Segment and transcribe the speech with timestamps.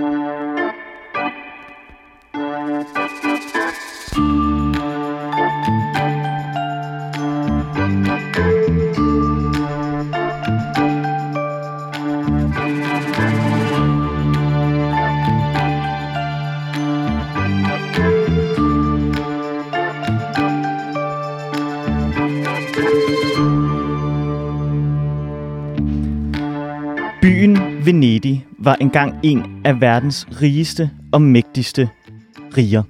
[0.00, 0.49] Byen
[28.70, 31.88] var engang en af verdens rigeste og mægtigste
[32.56, 32.82] riger.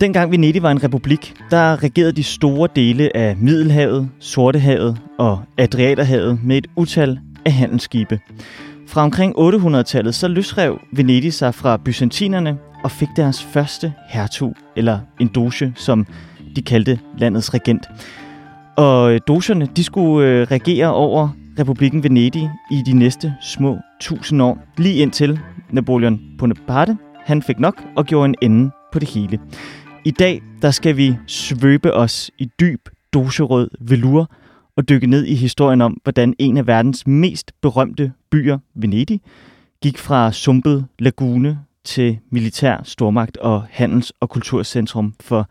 [0.00, 6.38] Dengang Venedig var en republik, der regerede de store dele af Middelhavet, Sortehavet og Adriaterhavet
[6.44, 8.20] med et utal af handelsskibe.
[8.88, 14.98] Fra omkring 800-tallet så løsrev Venedig sig fra byzantinerne og fik deres første hertug, eller
[15.20, 16.06] en doge, som
[16.56, 17.86] de kaldte landets regent.
[18.76, 24.58] Og dogerne, de skulle øh, regere over republikken Venedig i de næste små tusind år,
[24.78, 29.38] lige indtil Napoleon Bonaparte, han fik nok og gjorde en ende på det hele.
[30.04, 34.30] I dag, der skal vi svøbe os i dyb doserød velur
[34.76, 39.20] og dykke ned i historien om, hvordan en af verdens mest berømte byer, Venedig,
[39.82, 45.48] gik fra sumpet lagune til militær stormagt og handels- og kulturcentrum for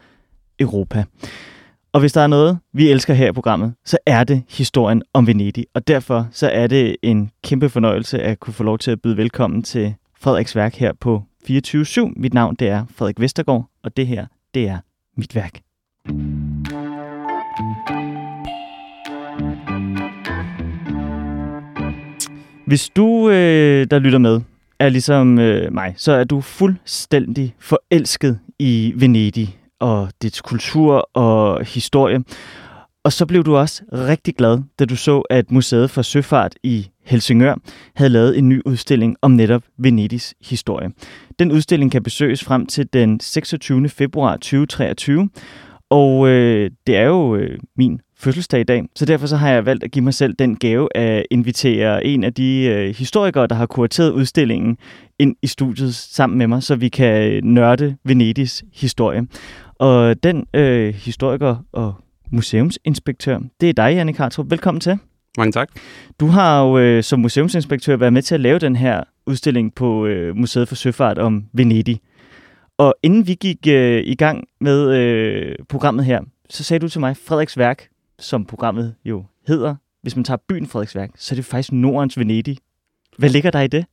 [0.60, 1.04] Europa.
[1.94, 5.28] Og hvis der er noget, vi elsker her i programmet, så er det historien om
[5.28, 5.66] Venedig.
[5.74, 9.18] Og derfor så er det en kæmpe fornøjelse at kunne få lov til at byde
[9.18, 12.14] velkommen til Frederiks værk her på 24-7.
[12.16, 14.78] Mit navn det er Frederik Vestergaard, og det her, det er
[15.18, 15.60] mit værk.
[22.68, 24.42] Hvis du, øh, der lytter med,
[24.80, 31.66] er ligesom øh, mig, så er du fuldstændig forelsket i Venedig og dets kultur og
[31.66, 32.24] historie.
[33.04, 36.90] Og så blev du også rigtig glad, da du så, at Museet for Søfart i
[37.06, 37.56] Helsingør
[37.96, 40.90] havde lavet en ny udstilling om netop Venedigs historie.
[41.40, 43.90] Den udstilling kan besøges frem til den 26.
[43.90, 45.30] februar 2023,
[45.90, 49.66] og øh, det er jo øh, min fødselsdag i dag, så derfor så har jeg
[49.66, 53.56] valgt at give mig selv den gave at invitere en af de øh, historikere, der
[53.56, 54.78] har kurateret udstillingen,
[55.20, 59.28] ind i studiet sammen med mig, så vi kan øh, nørde Venedigs historie.
[59.82, 61.94] Og den øh, historiker og
[62.32, 64.50] museumsinspektør, det er dig, Jannik Hartrup.
[64.50, 64.98] Velkommen til.
[65.38, 65.70] Mange tak.
[66.20, 70.06] Du har jo øh, som museumsinspektør været med til at lave den her udstilling på
[70.06, 72.02] øh, Museet for Søfart om Venedig.
[72.78, 77.00] Og inden vi gik øh, i gang med øh, programmet her, så sagde du til
[77.00, 77.88] mig, Frederiksværk,
[78.20, 82.58] som programmet jo hedder, hvis man tager byen Frederiksværk, så er det faktisk Nordens Venedig.
[83.18, 83.86] Hvad ligger der i det?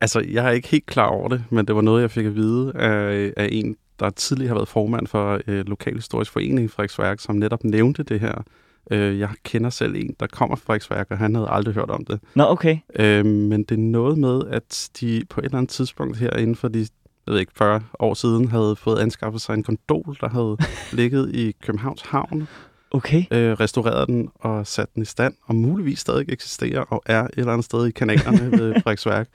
[0.00, 2.34] Altså, jeg er ikke helt klar over det, men det var noget, jeg fik at
[2.34, 7.20] vide af, af en, der tidligere har været formand for øh, Lokalhistorisk Forening i Frederiksværk,
[7.20, 8.42] som netop nævnte det her.
[8.90, 12.04] Øh, jeg kender selv en, der kommer fra Frederiksværk, og han havde aldrig hørt om
[12.04, 12.20] det.
[12.34, 12.78] Nå, okay.
[12.96, 16.56] Øh, men det er noget med, at de på et eller andet tidspunkt her inden
[16.56, 16.86] for de
[17.26, 20.56] jeg ved ikke, 40 år siden, havde fået anskaffet sig en gondol, der havde
[20.98, 22.48] ligget i Københavns Havn.
[22.90, 23.24] Okay.
[23.30, 27.30] Øh, restaureret den og sat den i stand, og muligvis stadig eksisterer og er et
[27.36, 29.28] eller andet sted i kanalerne ved Frederiksværk.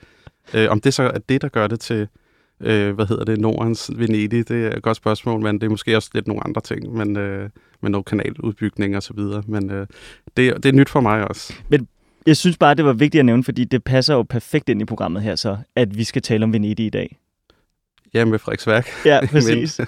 [0.54, 2.08] Øh, om det så er det, der gør det til
[2.60, 5.96] øh, hvad hedder det, Nordens Venedig, det er et godt spørgsmål, men det er måske
[5.96, 7.50] også lidt nogle andre ting, men øh,
[7.80, 9.42] med noget kanaludbygning og så videre.
[9.46, 9.86] Men øh,
[10.36, 11.54] det, det er nyt for mig også.
[11.68, 11.88] Men
[12.26, 14.84] jeg synes bare, det var vigtigt at nævne, fordi det passer jo perfekt ind i
[14.84, 17.18] programmet her så, at vi skal tale om Venedig i dag.
[18.14, 18.88] Ja, med Frederiksværk.
[19.04, 19.80] Ja, præcis.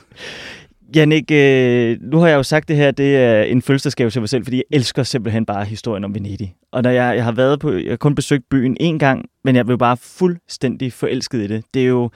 [0.96, 4.28] Jannik, øh, nu har jeg jo sagt det her, det er en fødselsdagsgave til mig
[4.28, 6.54] selv, fordi jeg elsker simpelthen bare historien om Venedig.
[6.72, 9.56] Og når jeg, jeg har været på, jeg har kun besøgt byen en gang, men
[9.56, 11.64] jeg blev bare fuldstændig forelsket i det.
[11.74, 12.10] Det er jo,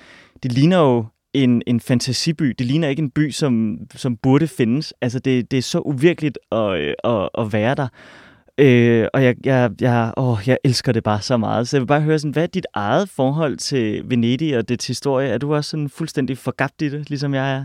[0.47, 2.55] det ligner jo en, en fantasiby.
[2.59, 4.95] Det ligner ikke en by, som, som burde findes.
[5.01, 7.89] Altså, det, det er så uvirkeligt at, øh, at, at være der.
[8.59, 11.69] Øh, og jeg, jeg, jeg, åh, jeg elsker det bare så meget.
[11.69, 14.87] Så jeg vil bare høre, sådan, hvad er dit eget forhold til Venedig og dets
[14.87, 15.29] historie?
[15.29, 17.65] Er du også sådan fuldstændig forgabt i det, ligesom jeg er?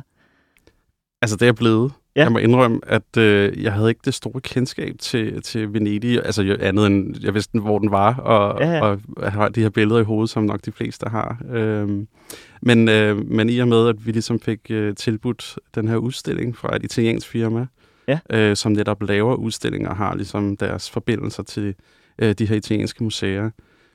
[1.21, 1.91] Altså, det er blevet.
[2.15, 2.23] Ja.
[2.23, 6.57] Jeg må indrømme, at øh, jeg havde ikke det store kendskab til, til Venedig, altså
[6.59, 8.81] andet end, jeg vidste, hvor den var, og, ja, ja.
[8.81, 11.41] og jeg har de her billeder i hovedet, som nok de fleste har.
[11.51, 12.07] Øhm,
[12.61, 16.57] men, øh, men i og med, at vi ligesom fik øh, tilbudt den her udstilling
[16.57, 17.67] fra et italiensk firma,
[18.07, 18.19] ja.
[18.29, 21.75] øh, som netop laver udstillinger og har ligesom deres forbindelser til
[22.19, 23.49] øh, de her italienske museer,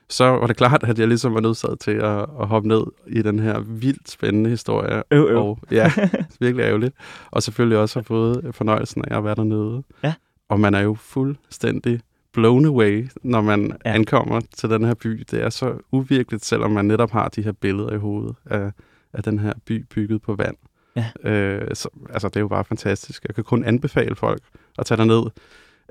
[0.09, 3.21] så var det klart, at jeg ligesom var nødsaget til at, at hoppe ned i
[3.21, 5.03] den her vildt spændende historie.
[5.11, 5.37] Øv, øv.
[5.37, 5.91] Og, ja,
[6.39, 6.95] virkelig ærgerligt.
[7.31, 9.83] Og selvfølgelig også har fået fornøjelsen af at være dernede.
[10.03, 10.13] Ja.
[10.49, 12.01] Og man er jo fuldstændig
[12.33, 13.93] blown away, når man ja.
[13.93, 15.25] ankommer til den her by.
[15.31, 18.71] Det er så uvirkeligt, selvom man netop har de her billeder i hovedet af,
[19.13, 20.55] af den her by bygget på vand.
[20.95, 21.29] Ja.
[21.31, 23.25] Øh, så, altså, det er jo bare fantastisk.
[23.27, 24.41] Jeg kan kun anbefale folk
[24.77, 25.23] at tage derned.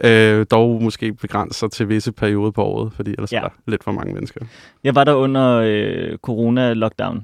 [0.04, 3.38] Øh, dog måske begrænser til visse perioder på året, fordi ellers ja.
[3.38, 4.40] er der lidt for mange mennesker.
[4.84, 7.20] Jeg var der under øh, corona-lockdown,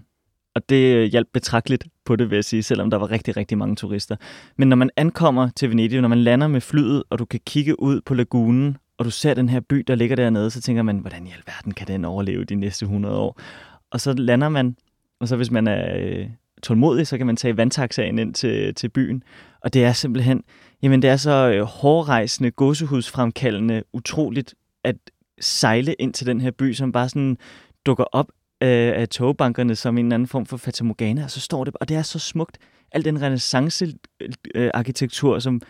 [0.54, 3.76] og det hjalp betragteligt på det, vil jeg sige, selvom der var rigtig, rigtig mange
[3.76, 4.16] turister.
[4.56, 7.82] Men når man ankommer til Venedig, når man lander med flyet, og du kan kigge
[7.82, 10.98] ud på lagunen, og du ser den her by, der ligger dernede, så tænker man,
[10.98, 13.40] hvordan i alverden kan den overleve de næste 100 år?
[13.90, 14.76] Og så lander man,
[15.20, 16.26] og så hvis man er øh,
[16.62, 19.22] tålmodig, så kan man tage vandtaxaen ind til, til byen.
[19.60, 20.42] Og det er simpelthen,
[20.82, 24.96] jamen det er så øh, hårdrejsende, gåsehudsfremkaldende, utroligt at
[25.40, 27.36] sejle ind til den her by, som bare sådan
[27.86, 28.26] dukker op
[28.60, 31.88] af, af togbankerne som en eller anden form for fatamorgana, og så står det, og
[31.88, 32.58] det er så smukt.
[32.92, 35.60] Al den renaissance-arkitektur, som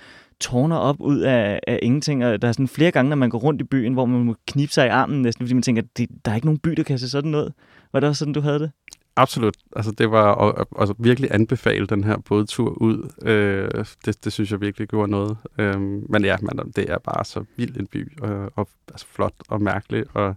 [0.41, 3.39] tårner op ud af, af ingenting, og der er sådan flere gange, når man går
[3.39, 6.09] rundt i byen, hvor man må knibe sig i armen næsten, fordi man tænker, det,
[6.25, 7.53] der er ikke nogen by, der kan se sådan noget.
[7.93, 8.71] Var det også sådan, du havde det?
[9.17, 9.57] Absolut.
[9.77, 13.11] Altså, det var at, altså, virkelig anbefale den her bådtur ud.
[13.23, 15.37] Øh, det, det synes jeg virkelig gjorde noget.
[15.59, 19.35] Øh, men ja, man, det er bare så vild en by, og, og altså, flot
[19.49, 20.35] og mærkelig, og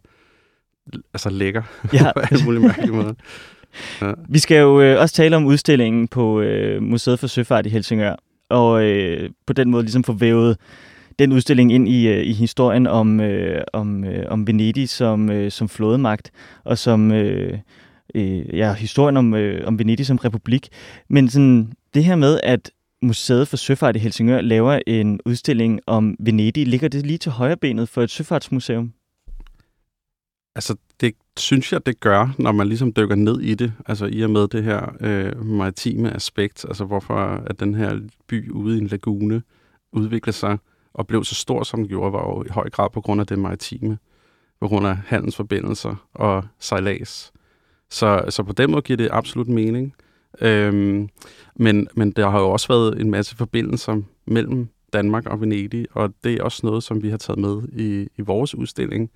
[1.13, 1.63] altså lækker
[1.93, 2.11] ja.
[2.13, 3.13] på alle mulige mærkelige måder.
[4.01, 4.13] Ja.
[4.29, 8.15] Vi skal jo øh, også tale om udstillingen på øh, Museet for Søfart i Helsingør,
[8.49, 10.57] og øh, på den måde ligesom få vævet
[11.19, 15.51] den udstilling ind i, øh, i historien om, øh, om, øh, om Venedig som, øh,
[15.51, 16.31] som flådemagt,
[16.63, 17.59] og som øh,
[18.15, 20.69] øh, ja, historien om, øh, om Venedig som republik.
[21.09, 22.71] Men sådan, det her med, at
[23.01, 27.57] Museet for Søfart i Helsingør laver en udstilling om Venedig, ligger det lige til højre
[27.57, 28.93] benet for et søfartsmuseum?
[30.55, 33.73] Altså, det synes jeg, det gør, når man ligesom dykker ned i det.
[33.85, 36.65] Altså, i og med det her øh, maritime aspekt.
[36.65, 37.15] Altså, hvorfor
[37.47, 39.41] at den her by ude i en lagune
[39.91, 40.57] udviklede sig
[40.93, 43.27] og blev så stor, som den gjorde, var jo i høj grad på grund af
[43.27, 43.97] det maritime.
[44.59, 47.33] På grund af handelsforbindelser og sejlads.
[47.95, 49.93] Så, så på den måde giver det absolut mening.
[50.41, 51.09] Øhm,
[51.55, 56.13] men, men der har jo også været en masse forbindelser mellem Danmark og Venedig, og
[56.23, 59.11] det er også noget, som vi har taget med i, i vores udstilling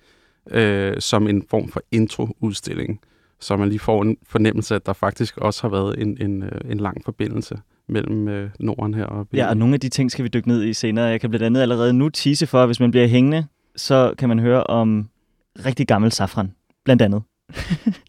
[0.50, 3.00] øh, som en form for intro-udstilling,
[3.40, 6.42] så man lige får en fornemmelse af, at der faktisk også har været en, en,
[6.42, 10.10] øh, en lang forbindelse mellem øh, Norden her og Ja, og nogle af de ting
[10.10, 11.04] skal vi dykke ned i senere.
[11.04, 14.28] Jeg kan blandt andet allerede nu tease for, at hvis man bliver hængende, så kan
[14.28, 15.08] man høre om
[15.66, 16.52] rigtig gammel safran,
[16.84, 17.22] blandt andet.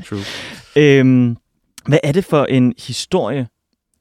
[0.05, 0.19] True.
[0.77, 1.37] øhm,
[1.87, 3.47] hvad er det for en historie,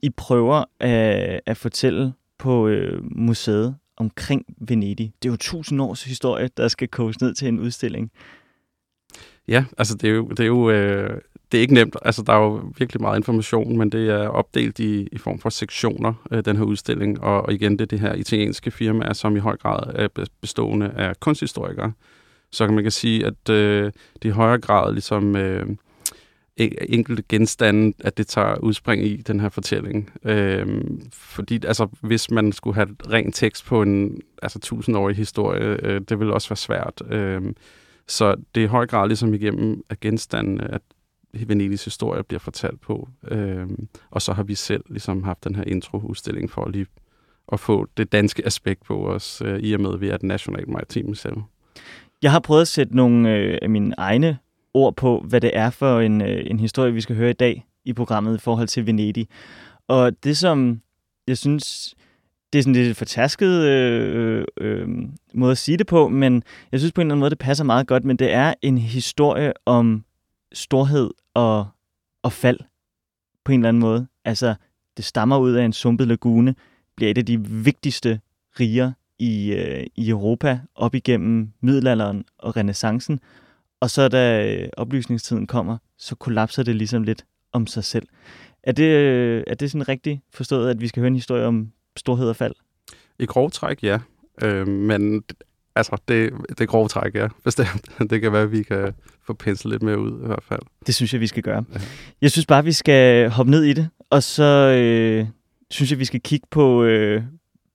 [0.03, 5.13] I prøver at, at fortælle på øh, museet omkring Venedig.
[5.23, 8.11] Det er jo tusind års historie, der skal koges ned til en udstilling.
[9.49, 11.21] Ja, altså det er jo, det er jo øh,
[11.53, 11.97] det er ikke nemt.
[12.03, 15.51] Altså der er jo virkelig meget information, men det er opdelt i, i form for
[15.51, 17.21] sektioner, øh, den her udstilling.
[17.21, 20.91] Og, og igen, det er det her italienske firma, som i høj grad er bestående
[20.91, 21.93] af kunsthistorikere.
[22.53, 23.93] Så kan man kan sige, at øh,
[24.23, 25.37] det i højere grad ligesom...
[25.37, 25.67] Øh,
[26.89, 30.11] enkelte genstande, at det tager udspring i den her fortælling.
[30.25, 36.01] Øhm, fordi altså, hvis man skulle have ren tekst på en altså, tusindårig historie, øh,
[36.01, 37.03] det ville også være svært.
[37.11, 37.57] Øhm,
[38.09, 40.83] så det er i høj grad ligesom igennem at genstandene, at
[41.33, 43.09] Venedigs historie bliver fortalt på.
[43.29, 46.87] Øhm, og så har vi selv ligesom haft den her intro-udstilling for lige
[47.53, 50.23] at få det danske aspekt på os, øh, i og med, at vi er et
[50.23, 51.45] nationalt maritim museum.
[52.23, 54.39] Jeg har prøvet at sætte nogle øh, af mine egne
[54.75, 57.67] ord på, hvad det er for en, øh, en historie, vi skal høre i dag
[57.85, 59.29] i programmet i forhold til Venedig.
[59.89, 60.81] Og det, som
[61.29, 61.95] jeg synes,
[62.53, 64.89] det er sådan lidt fortasket øh, øh,
[65.35, 67.65] måde at sige det på, men jeg synes på en eller anden måde, det passer
[67.65, 70.05] meget godt, men det er en historie om
[70.53, 71.67] storhed og,
[72.23, 72.59] og fald
[73.45, 74.07] på en eller anden måde.
[74.25, 74.55] Altså,
[74.97, 76.55] det stammer ud af en sumpet lagune,
[76.97, 78.21] bliver et af de vigtigste
[78.61, 83.21] riger i, øh, i Europa op igennem middelalderen og renaissancen,
[83.81, 88.07] og så da øh, oplysningstiden kommer, så kollapser det ligesom lidt om sig selv.
[88.63, 91.73] Er det, øh, er det sådan rigtigt forstået, at vi skal høre en historie om
[91.97, 92.55] storhed og fald?
[93.19, 93.99] I grov træk, ja.
[94.43, 95.23] Øh, men
[95.77, 97.29] altså, det, det er grov træk, ja.
[97.45, 97.89] Bestemt.
[98.11, 98.95] Det kan være, at vi kan
[99.27, 100.61] få penslet lidt mere ud i hvert fald.
[100.87, 101.65] Det synes jeg, vi skal gøre.
[101.75, 101.81] Ja.
[102.21, 105.27] Jeg synes bare, vi skal hoppe ned i det, og så øh,
[105.71, 107.23] synes jeg, vi skal kigge på, øh,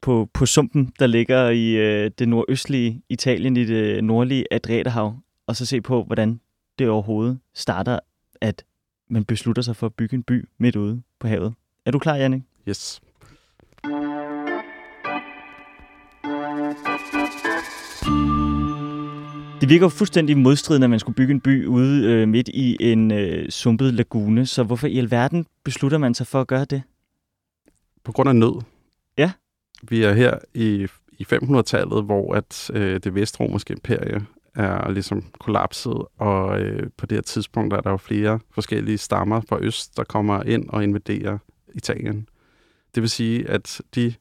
[0.02, 5.16] på, på sumpen, der ligger i øh, det nordøstlige Italien, i det nordlige Adriaterhav
[5.48, 6.40] og så se på, hvordan
[6.80, 8.00] det overhovedet starter,
[8.42, 8.64] at
[9.10, 11.54] man beslutter sig for at bygge en by midt ude på havet.
[11.86, 12.42] Er du klar, Jannik?
[12.70, 13.02] Yes.
[19.62, 22.78] Det virker jo fuldstændig modstridende, at man skulle bygge en by ude øh, midt i
[22.80, 24.46] en øh, sumpet lagune.
[24.46, 26.82] Så hvorfor i alverden beslutter man sig for at gøre det?
[28.04, 28.62] På grund af nød.
[29.18, 29.32] Ja.
[29.84, 30.88] Vi er her i,
[31.18, 34.26] i 500-tallet, hvor at øh, det vestromerske imperie
[34.56, 39.42] er ligesom kollapset, og øh, på det her tidspunkt er der jo flere forskellige stammer
[39.42, 41.38] fra øst, der kommer ind og invaderer
[41.76, 42.30] Italien.
[42.96, 44.14] Det vil sige, at de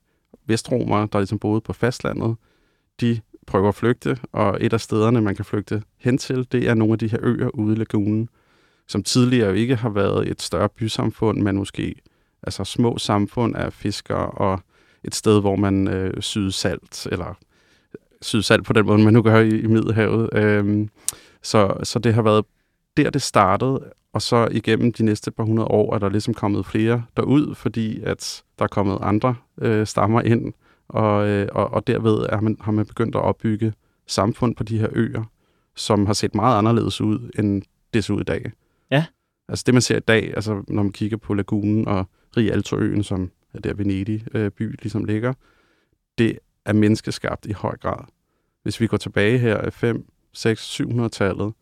[0.47, 2.37] vestromere, der ligesom boede på fastlandet,
[3.01, 6.75] de prøver at flygte, og et af stederne, man kan flygte hen til, det er
[6.75, 8.29] nogle af de her øer ude i lagunen.
[8.87, 11.95] som tidligere jo ikke har været et større bysamfund, men måske
[12.43, 14.61] altså små samfund af fiskere og
[15.05, 17.39] et sted, hvor man øh, syede salt, eller
[18.25, 20.29] syede salt på den måde, man nu gør i, i Middelhavet.
[20.33, 20.89] Øhm,
[21.43, 22.45] så, så det har været
[22.97, 26.67] der, det startede, og så igennem de næste par hundrede år er der ligesom kommet
[26.67, 30.53] flere derud, fordi at der er kommet andre øh, stammer ind,
[30.89, 33.73] og, øh, og, og derved er man, har man begyndt at opbygge
[34.07, 35.25] samfund på de her øer,
[35.77, 37.63] som har set meget anderledes ud, end
[37.95, 38.53] det ser ud i dag.
[38.91, 39.05] Ja.
[39.49, 43.31] Altså det, man ser i dag, altså når man kigger på lagunen og Rialtoøen, som
[43.55, 45.33] er der Venedig øh, by ligesom ligger,
[46.19, 48.05] det er menneskeskabt i høj grad.
[48.63, 51.53] Hvis vi går tilbage her i 5, 6, 700-tallet,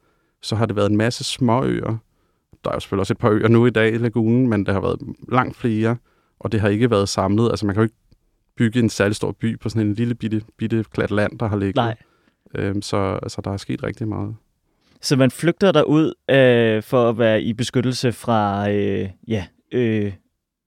[0.42, 1.96] så har det været en masse småøer.
[2.64, 4.72] Der er jo selvfølgelig også et par øer nu i dag i lagunen, men der
[4.72, 5.96] har været langt flere,
[6.40, 7.50] og det har ikke været samlet.
[7.50, 7.96] Altså man kan jo ikke
[8.56, 11.56] bygge en særlig stor by på sådan en lille bitte, bitte klat land, der har
[11.56, 11.76] ligget.
[11.76, 11.96] Nej.
[12.54, 14.36] Øhm, så altså, der er sket rigtig meget.
[15.00, 20.12] Så man flygter derud øh, for at være i beskyttelse fra øh, ja, øh,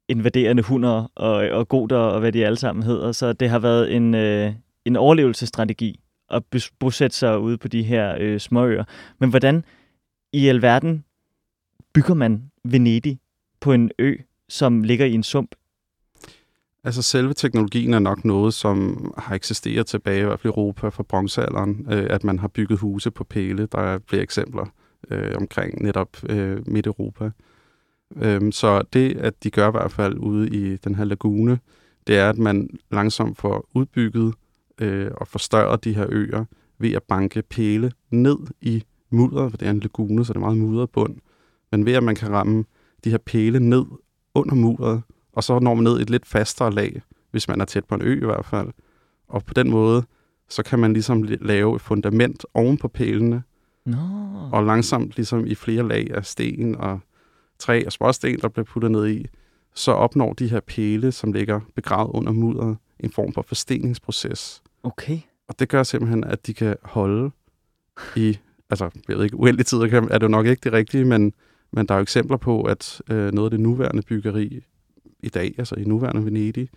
[0.09, 3.11] invaderende hunder og, og goder og hvad de alle sammen hedder.
[3.11, 4.53] Så det har været en, øh,
[4.85, 6.43] en overlevelsesstrategi at
[6.79, 8.83] bosætte sig ude på de her øh, småøer.
[9.19, 9.63] Men hvordan
[10.33, 11.03] i alverden
[11.93, 13.19] bygger man Venedig
[13.59, 14.15] på en ø,
[14.49, 15.55] som ligger i en sump?
[16.83, 20.89] Altså selve teknologien er nok noget, som har eksisteret tilbage, i hvert fald i Europa
[20.89, 23.67] fra bronzealderen, øh, at man har bygget huse på pæle.
[23.71, 24.65] Der er flere eksempler
[25.11, 27.31] øh, omkring netop øh, Midt-Europa.
[28.21, 31.59] Øhm, så det, at de gør i hvert fald ude i den her lagune,
[32.07, 34.33] det er, at man langsomt får udbygget
[34.81, 36.45] øh, og forstørret de her øer
[36.79, 40.41] ved at banke pæle ned i mudder, for det er en lagune, så det er
[40.41, 41.15] meget mudret bund.
[41.71, 42.65] Men ved at man kan ramme
[43.03, 43.85] de her pæle ned
[44.35, 45.01] under mudderet,
[45.33, 47.95] og så når man ned i et lidt fastere lag, hvis man er tæt på
[47.95, 48.69] en ø i hvert fald.
[49.27, 50.03] Og på den måde,
[50.49, 53.43] så kan man ligesom lave et fundament oven på pælene,
[53.85, 53.97] no.
[54.51, 56.99] og langsomt ligesom i flere lag af sten og
[57.59, 59.25] træ og småsten, der bliver puttet ned i,
[59.75, 64.63] så opnår de her pæle, som ligger begravet under mudderet, en form for forsteningsproces.
[64.83, 65.19] Okay.
[65.47, 67.31] Og det gør simpelthen, at de kan holde
[68.15, 68.37] i,
[68.69, 71.33] altså jeg ved ikke, uendelig tid er det jo nok ikke det rigtige, men,
[71.71, 74.61] men der er jo eksempler på, at øh, noget af det nuværende byggeri
[75.19, 76.69] i dag, altså i nuværende Venedig,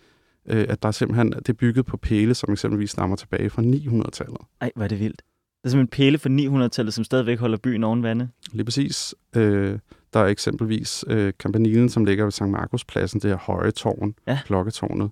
[0.45, 3.61] øh, at der er simpelthen, det er bygget på pæle, som eksempelvis stammer tilbage fra
[3.61, 4.41] 900-tallet.
[4.61, 5.21] Ej, hvor er det vildt.
[5.61, 8.29] Det er simpelthen pæle fra 900-tallet, som stadigvæk holder byen oven vande.
[8.51, 9.15] Lige præcis.
[9.35, 9.79] Øh,
[10.13, 12.41] der er eksempelvis øh, Campanilen, som ligger ved St.
[12.41, 14.39] Markuspladsen, det her høje tårn, ja.
[14.45, 15.11] klokketårnet.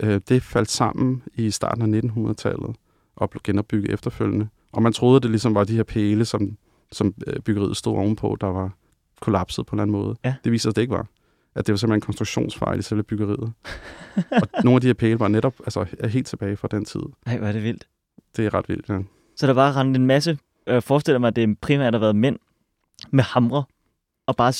[0.00, 2.76] Øh, det faldt sammen i starten af 1900-tallet
[3.16, 4.48] og blev genopbygget efterfølgende.
[4.72, 6.56] Og man troede, det ligesom var de her pæle, som,
[6.92, 8.70] som øh, byggeriet stod ovenpå, der var
[9.20, 10.16] kollapset på en eller anden måde.
[10.24, 10.34] Ja.
[10.44, 11.06] Det viser sig, at det ikke var.
[11.54, 13.52] At det var simpelthen en konstruktionsfejl i selve byggeriet.
[14.42, 17.00] og nogle af de her pæle var netop altså, er helt tilbage fra den tid.
[17.26, 17.88] Nej, hvor er det vildt.
[18.36, 18.98] Det er ret vildt, ja.
[19.36, 22.38] Så der var rendt en masse, jeg forestiller mig, at det primært har været mænd
[23.10, 23.64] med hamre,
[24.26, 24.52] og bare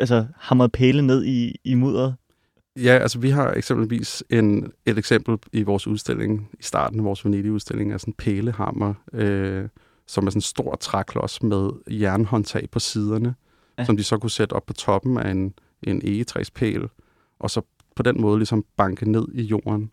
[0.00, 2.14] altså, hamret pæle ned i, i mudderet.
[2.76, 7.24] Ja, altså vi har eksempelvis en, et eksempel i vores udstilling, i starten af vores
[7.24, 9.68] Venedig-udstilling, af sådan en pælehammer, øh,
[10.06, 13.34] som er sådan en stor træklods med jernhåndtag på siderne,
[13.78, 13.84] ja.
[13.84, 16.88] som de så kunne sætte op på toppen af en, en egetræspæl,
[17.38, 17.62] og så
[17.96, 19.90] på den måde ligesom banke ned i jorden.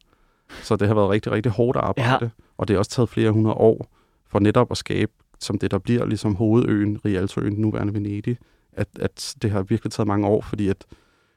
[0.63, 2.30] Så det har været rigtig, rigtig hårdt arbejde, ja.
[2.58, 3.88] og det har også taget flere hundrede år
[4.28, 8.38] for netop at skabe, som det der bliver ligesom hovedøen, Rialtoøen, nuværende Venedig,
[8.79, 10.86] at, at det har virkelig taget mange år, fordi at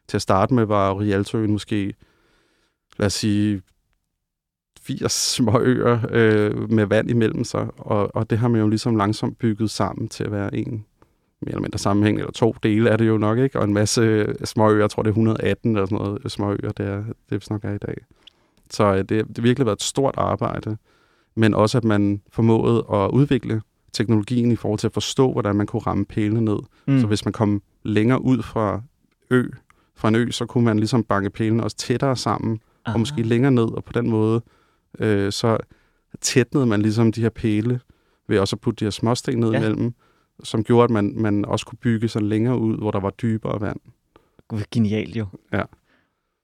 [0.08, 1.94] til at starte med var Rialtoøen måske,
[2.98, 3.62] lad os sige,
[4.80, 8.96] 80 små øer øh, med vand imellem sig, og, og det har man jo ligesom
[8.96, 10.84] langsomt bygget sammen til at være en
[11.40, 13.58] mere eller mindre sammenhæng, eller to dele er det jo nok, ikke?
[13.58, 16.30] Og en masse øh, små øer, jeg tror det er 118 eller sådan noget øh,
[16.30, 17.96] små øer, det er, det nok er i dag.
[18.70, 20.76] Så øh, det, det har virkelig været et stort arbejde,
[21.34, 25.66] men også at man formåede at udvikle teknologien i forhold til at forstå, hvordan man
[25.66, 26.58] kunne ramme pælene ned.
[26.86, 27.00] Mm.
[27.00, 28.82] Så hvis man kom længere ud fra
[29.30, 29.44] ø,
[29.94, 32.94] fra en ø, så kunne man ligesom banke pælene også tættere sammen, Aha.
[32.94, 34.42] og måske længere ned, og på den måde,
[34.98, 35.58] øh, så
[36.20, 37.80] tætnede man ligesom de her pæle,
[38.28, 39.58] ved også at putte de her småsten ned ja.
[39.58, 39.94] imellem,
[40.42, 43.60] som gjorde, at man, man også kunne bygge sig længere ud, hvor der var dybere
[43.60, 43.80] vand.
[44.70, 45.26] Genialt jo.
[45.52, 45.62] Ja.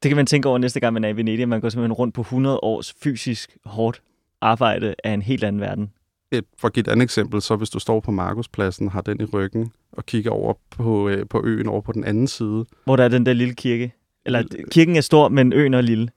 [0.03, 1.49] Det kan man tænke over næste gang, man er i Venedig.
[1.49, 4.03] Man går simpelthen rundt på 100 års fysisk hårdt
[4.41, 5.91] arbejde af en helt anden verden.
[6.33, 9.21] Et, for at give et andet eksempel, så hvis du står på Markuspladsen, har den
[9.21, 12.67] i ryggen, og kigger over på, øh, på øen over på den anden side.
[12.85, 13.95] Hvor der er den der lille kirke.
[14.27, 16.09] Eller kirken er stor, men øen er lille.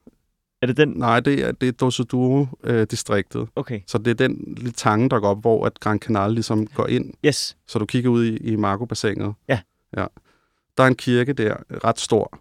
[0.61, 0.89] Er det den?
[0.89, 3.41] Nej, det er, det er Dosoduro-distriktet.
[3.41, 3.81] Øh, okay.
[3.87, 6.87] Så det er den lille tange, der går op, hvor at Gran Canal ligesom går
[6.87, 7.13] ind.
[7.25, 7.57] Yes.
[7.67, 9.33] Så du kigger ud i, i Marco-bassinet.
[9.47, 9.59] Ja.
[9.97, 10.05] ja.
[10.77, 12.39] Der er en kirke der, ret stor.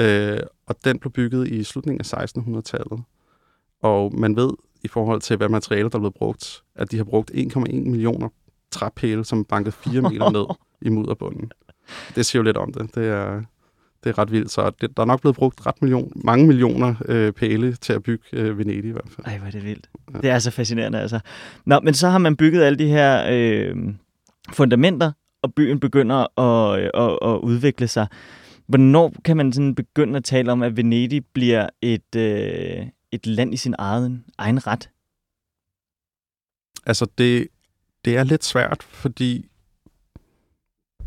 [0.00, 3.02] Øh, og den blev bygget i slutningen af 1600-tallet.
[3.82, 4.50] Og man ved
[4.84, 8.28] i forhold til, hvad materialer, der er blevet brugt, at de har brugt 1,1 millioner
[8.70, 10.56] træpæle, som banket 4 meter ned
[10.86, 11.52] i mudderbunden.
[12.14, 12.94] det siger jo lidt om det.
[12.94, 13.42] Det er,
[14.04, 14.50] det er ret vildt.
[14.50, 18.02] Så det, der er nok blevet brugt ret million, mange millioner øh, pæle til at
[18.02, 19.26] bygge øh, Venedig i hvert fald.
[19.26, 19.90] Ej, hvor er det vildt.
[20.14, 20.18] Ja.
[20.18, 21.20] Det er så fascinerende, altså.
[21.66, 23.76] Nå, men så har man bygget alle de her øh,
[24.52, 28.06] fundamenter, og byen begynder at, øh, at, at udvikle sig.
[28.66, 33.54] Hvornår kan man sådan begynde at tale om, at Venedig bliver et, øh, et land
[33.54, 34.90] i sin egen, egen ret?
[36.86, 37.48] Altså, det,
[38.04, 39.48] det er lidt svært, fordi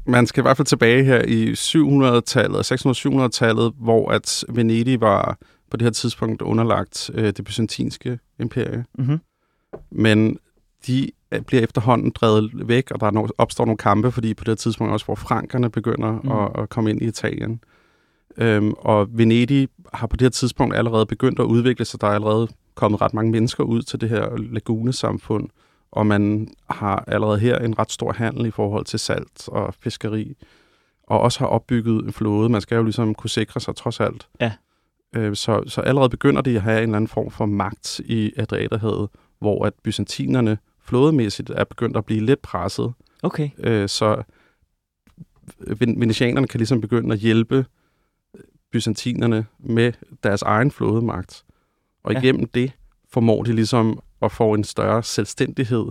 [0.06, 5.38] man skal i hvert fald tilbage her i 700-tallet, 600-700-tallet, hvor at Venedig var
[5.70, 8.86] på det her tidspunkt underlagt øh, det byzantinske imperie.
[8.94, 9.20] Mm-hmm.
[9.92, 10.40] Men
[10.88, 11.12] de
[11.48, 14.94] bliver efterhånden drevet væk, og der er no, opstår nogle kampe, fordi på det tidspunkt
[14.94, 16.32] også, hvor frankerne begynder mm.
[16.32, 17.64] at, at komme ind i Italien.
[18.38, 22.02] Øhm, og Venedig har på det her tidspunkt allerede begyndt at udvikle sig.
[22.02, 25.50] Der er allerede kommet ret mange mennesker ud til det her lagunesamfund,
[25.92, 30.36] og man har allerede her en ret stor handel i forhold til salt og fiskeri,
[31.04, 32.50] og også har opbygget en flåde.
[32.50, 34.28] Man skal jo ligesom kunne sikre sig trods alt.
[34.40, 34.52] Ja.
[35.16, 38.34] Øh, så, så allerede begynder de at have en eller anden form for magt i
[38.38, 39.10] Adriaterhavet,
[39.40, 42.94] hvor at byzantinerne flådemæssigt er begyndt at blive lidt presset.
[43.24, 43.50] Okay.
[43.60, 44.24] Øh, så
[45.68, 47.66] venetianerne kan ligesom begynde at hjælpe
[48.72, 51.44] byzantinerne med deres egen flådemagt.
[52.04, 52.20] Og ja.
[52.20, 52.72] igennem det
[53.10, 55.86] formår de ligesom at få en større selvstændighed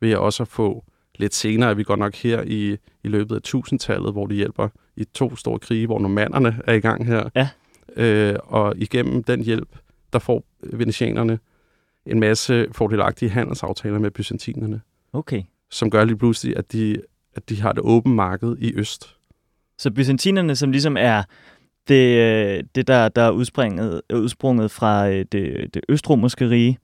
[0.00, 0.84] ved at også få
[1.18, 4.68] lidt senere, er vi godt nok her i, i løbet af tusindtallet, hvor de hjælper
[4.96, 7.28] i to store krige, hvor normanderne er i gang her.
[7.34, 7.48] Ja.
[7.96, 9.76] Øh, og igennem den hjælp,
[10.12, 11.38] der får venetianerne
[12.06, 14.80] en masse fordelagtige handelsaftaler med byzantinerne.
[15.12, 15.42] Okay.
[15.70, 16.96] Som gør lige pludselig, at de,
[17.34, 19.16] at de har det åbent marked i øst.
[19.78, 21.22] Så byzantinerne, som ligesom er
[21.88, 26.78] det, øh, det der, der er udsprunget, udsprunget fra øh, det, det østromerske rige,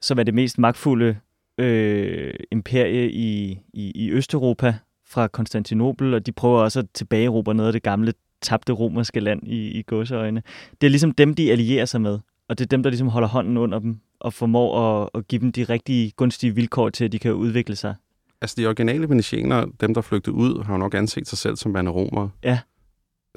[0.00, 1.16] som er det mest magtfulde
[1.58, 4.74] øh, imperie i, i, i Østeuropa
[5.06, 8.12] fra Konstantinopel, og de prøver også at tilbageerobre noget af det gamle
[8.42, 10.42] tabte romerske land i, i godseøjne.
[10.80, 13.28] Det er ligesom dem, de allierer sig med, og det er dem, der ligesom holder
[13.28, 17.12] hånden under dem og formår at, at give dem de rigtige gunstige vilkår til, at
[17.12, 17.94] de kan udvikle sig.
[18.40, 21.76] Altså de originale venetianer, dem der flygtede ud, har jo nok anset sig selv som
[21.76, 22.28] romer.
[22.44, 22.58] Ja.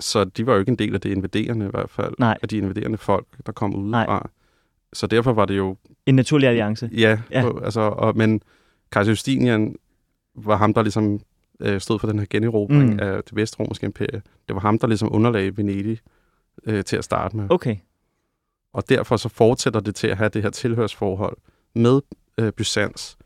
[0.01, 2.13] Så de var jo ikke en del af det invaderende i hvert fald.
[2.19, 2.37] Nej.
[2.41, 4.29] Af de invaderende folk, der kom ud fra.
[4.93, 5.77] Så derfor var det jo...
[6.05, 6.89] En naturlig alliance.
[6.93, 7.63] Ja, ja.
[7.63, 8.41] Altså, og, men
[8.91, 9.75] kejser Justinian
[10.35, 11.19] var ham, der ligesom
[11.59, 12.99] øh, stod for den her generobring mm.
[12.99, 14.21] af det vestromerske imperie.
[14.47, 15.99] Det var ham, der ligesom underlagde Venedig
[16.65, 17.47] øh, til at starte med.
[17.49, 17.75] Okay.
[18.73, 21.37] Og derfor så fortsætter det til at have det her tilhørsforhold
[21.75, 22.01] med
[22.37, 23.17] øh, Byzans.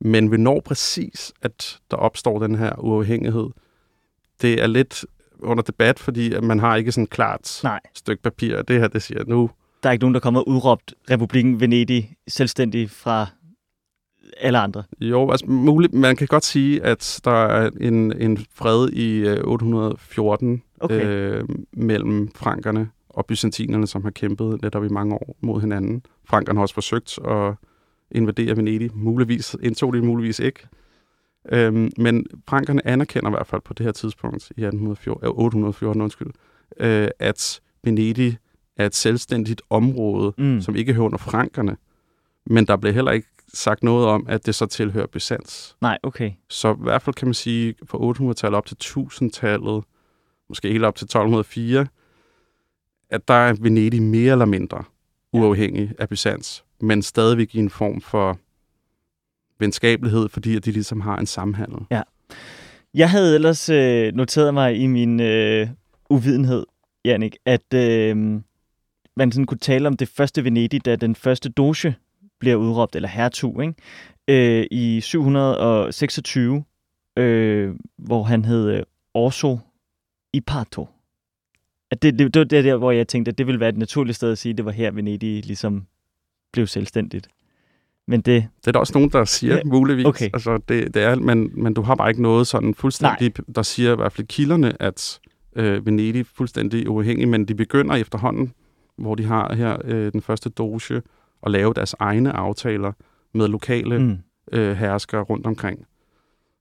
[0.00, 3.48] Men hvornår præcis, at der opstår den her uafhængighed,
[4.42, 5.04] det er lidt
[5.42, 7.80] under debat, fordi at man har ikke sådan et klart Nej.
[7.94, 8.62] stykke papir.
[8.62, 9.50] Det her, det siger nu...
[9.82, 13.26] Der er ikke nogen, der kommer og udråbt Republiken Venedig selvstændig fra
[14.36, 14.82] alle andre.
[15.00, 20.52] Jo, altså muligt, man kan godt sige, at der er en, en fred i 814
[20.52, 21.06] øh, okay.
[21.06, 26.02] øh, mellem frankerne og byzantinerne, som har kæmpet netop i mange år mod hinanden.
[26.24, 27.54] Frankerne har også forsøgt at
[28.10, 28.90] invadere Venedig.
[28.94, 30.60] Muligvis indtog de muligvis ikke.
[31.52, 36.30] Øhm, men frankerne anerkender i hvert fald på det her tidspunkt, i 1814, 814, undskyld,
[36.80, 38.38] øh, at Venedig
[38.76, 40.60] er et selvstændigt område, mm.
[40.60, 41.76] som ikke hører under frankerne.
[42.46, 45.76] Men der blev heller ikke sagt noget om, at det så tilhører Byzans.
[45.80, 46.32] Nej, okay.
[46.48, 49.84] Så i hvert fald kan man sige, fra 800-tallet op til 1000-tallet,
[50.48, 51.86] måske helt op til 1204,
[53.10, 54.84] at der er Venedig mere eller mindre
[55.32, 58.38] uafhængig af Byzans, men stadigvæk i en form for
[59.60, 61.78] venskabelighed, fordi at de ligesom har en samhandel.
[61.90, 62.02] Ja.
[62.94, 65.68] Jeg havde ellers øh, noteret mig i min øh,
[66.10, 66.66] uvidenhed,
[67.04, 68.16] Jannik, at øh,
[69.16, 71.94] man sådan kunne tale om det første Venedig, da den første doge
[72.40, 73.74] bliver udråbt, eller hertug, ikke?
[74.28, 76.64] Øh, i 726,
[77.16, 78.82] øh, hvor han hed øh,
[79.14, 79.58] Orso
[80.32, 80.88] Ipato.
[81.90, 84.16] At det, det, det var der, hvor jeg tænkte, at det ville være et naturligt
[84.16, 85.86] sted at sige, at det var her, Venedig ligesom
[86.52, 87.28] blev selvstændigt.
[88.08, 88.48] Men det...
[88.60, 90.06] Det er der også nogen, der siger, ja, muligvis.
[90.06, 90.30] Okay.
[90.32, 93.44] Altså, det, det er, men, men du har bare ikke noget sådan fuldstændig, Nej.
[93.54, 95.20] der siger i hvert fald kilderne, at
[95.56, 98.52] øh, Venedig fuldstændig uafhængig, men de begynder efterhånden,
[98.98, 101.02] hvor de har her øh, den første doge,
[101.42, 102.92] at lave deres egne aftaler
[103.34, 104.18] med lokale mm.
[104.52, 105.86] øh, herskere rundt omkring.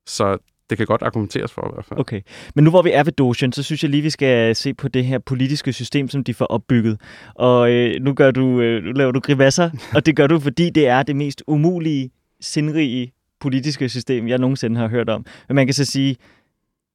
[0.06, 0.38] Så
[0.70, 2.00] det kan godt argumenteres for i hvert fald.
[2.00, 2.22] Okay,
[2.56, 4.88] men nu hvor vi er ved Dogen, så synes jeg lige, vi skal se på
[4.88, 7.02] det her politiske system, som de får opbygget.
[7.36, 10.70] Og øh, nu, gør du, øh, nu laver du grimasser, og det gør du, fordi
[10.70, 15.26] det er det mest umulige, sindrige politiske system, jeg nogensinde har hørt om.
[15.48, 16.10] Men man kan så sige,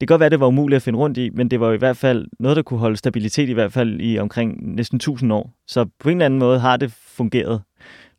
[0.00, 1.76] det kan godt være, det var umuligt at finde rundt i, men det var i
[1.76, 5.54] hvert fald noget, der kunne holde stabilitet i hvert fald i omkring næsten 1000 år.
[5.66, 7.62] Så på en eller anden måde har det fungeret.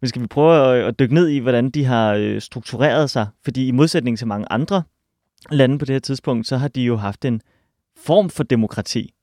[0.01, 3.27] Men skal vi prøve at, at dykke ned i, hvordan de har øh, struktureret sig?
[3.43, 4.83] Fordi i modsætning til mange andre
[5.51, 7.41] lande på det her tidspunkt, så har de jo haft en
[7.97, 9.13] form for demokrati,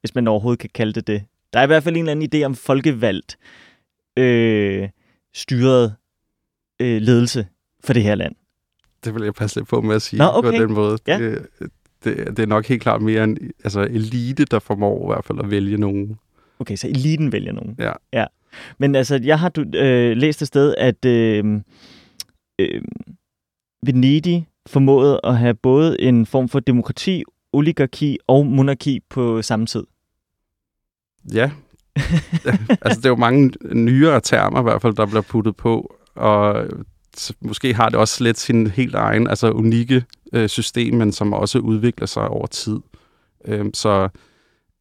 [0.00, 1.24] hvis man overhovedet kan kalde det det.
[1.52, 3.38] Der er i hvert fald en eller anden idé om folkevalgt
[4.18, 4.88] øh,
[5.34, 5.94] styret
[6.80, 7.46] øh, ledelse
[7.84, 8.34] for det her land.
[9.04, 10.48] Det vil jeg passe lidt på med at sige Nå, okay.
[10.50, 10.98] på den måde.
[11.06, 11.18] Ja.
[11.18, 11.46] Det,
[12.04, 15.38] det, det er nok helt klart mere en altså elite, der formår i hvert fald
[15.40, 16.18] at vælge nogen.
[16.58, 17.76] Okay, så eliten vælger nogen.
[17.78, 17.92] Ja.
[18.12, 18.26] ja.
[18.78, 21.60] Men altså, jeg har du, øh, læst et sted, at øh,
[22.58, 22.82] øh,
[23.86, 27.22] Venedig formåede at have både en form for demokrati,
[27.52, 29.84] oligarki og monarki på samme tid.
[31.32, 31.50] Ja.
[32.82, 36.66] altså, det er jo mange nyere termer i hvert fald, der bliver puttet på, og
[37.40, 41.58] måske har det også lidt sin helt egen, altså unikke øh, system, men som også
[41.58, 42.76] udvikler sig over tid.
[43.44, 44.08] Øh, så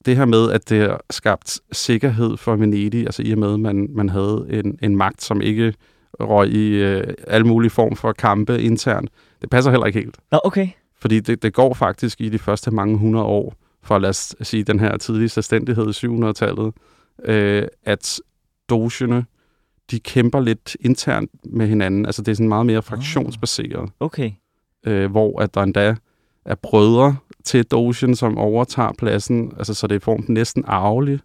[0.05, 3.59] det her med, at det har skabt sikkerhed for Venedig, altså i og med, at
[3.59, 5.73] man, man havde en, en magt, som ikke
[6.19, 9.09] røg i øh, alle mulige form for kampe internt,
[9.43, 10.17] det passer heller ikke helt.
[10.32, 10.67] Nå, okay.
[10.95, 14.63] Fordi det, det går faktisk i de første mange hundrede år, for lad os sige
[14.63, 16.73] den her tidlige selvstændighed i 700-tallet,
[17.23, 18.19] øh, at
[18.69, 19.25] dogene,
[19.91, 22.06] de kæmper lidt internt med hinanden.
[22.06, 23.89] Altså det er sådan meget mere fraktionsbaseret.
[23.99, 24.32] Okay.
[24.86, 25.95] Øh, hvor at der endda
[26.45, 29.53] er brødre til Dogen, som overtager pladsen.
[29.58, 31.23] Altså så det er form næsten arveligt.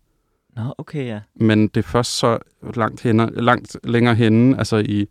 [0.57, 1.21] Nå, okay, ja.
[1.35, 2.39] Men det er først så
[2.75, 5.07] langt, henne, langt længere henne, altså i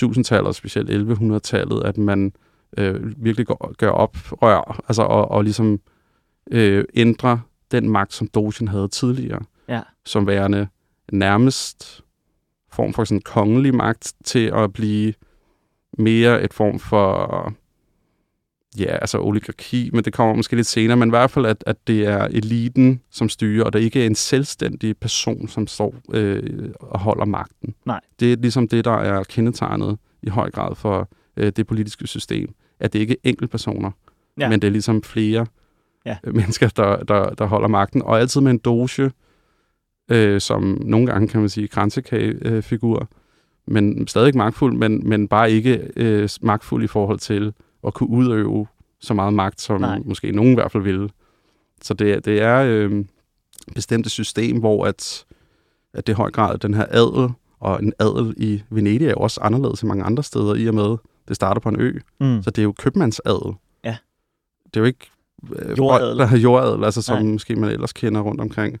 [0.00, 2.32] 1000-tallet, specielt 1100-tallet, at man
[2.78, 5.80] øh, virkelig gør, gør oprør, altså og, og ligesom
[6.50, 7.38] øh, ændrer
[7.70, 9.80] den magt, som Dogen havde tidligere, ja.
[10.04, 10.68] som værende
[11.12, 12.04] nærmest
[12.72, 15.14] form for sådan kongelig magt til at blive
[15.98, 17.52] mere et form for
[18.78, 21.76] ja, altså oligarki, men det kommer måske lidt senere, men i hvert fald, at, at
[21.86, 26.70] det er eliten, som styrer, og der ikke er en selvstændig person, som står øh,
[26.80, 27.74] og holder magten.
[27.84, 28.00] Nej.
[28.20, 32.54] Det er ligesom det, der er kendetegnet i høj grad for øh, det politiske system,
[32.80, 33.90] at det ikke er enkeltpersoner,
[34.38, 34.48] ja.
[34.48, 35.46] men det er ligesom flere
[36.06, 36.16] ja.
[36.40, 39.10] mennesker, der, der, der holder magten, og altid med en doge,
[40.10, 43.06] øh, som nogle gange kan man sige grænsekagefigur, øh,
[43.66, 47.52] men stadig magtfuld, men, men bare ikke øh, magtfuld i forhold til
[47.86, 48.66] at kunne udøve
[49.00, 49.98] så meget magt, som Nej.
[50.04, 51.08] måske nogen i hvert fald ville.
[51.82, 53.04] Så det, det er øh,
[53.74, 55.24] bestemt et system, hvor at,
[55.92, 59.40] at det i høj grad den her adel, og en adel i Venedig er også
[59.40, 60.96] anderledes end mange andre steder, i og med,
[61.28, 61.98] det starter på en ø.
[62.20, 62.42] Mm.
[62.42, 63.54] Så det er jo købmandsadel.
[63.84, 63.96] Ja.
[64.64, 65.06] Det er jo ikke
[65.56, 66.18] øh, jordadel.
[66.18, 67.32] Der jordadel, altså som Nej.
[67.32, 68.78] måske man ellers kender rundt omkring.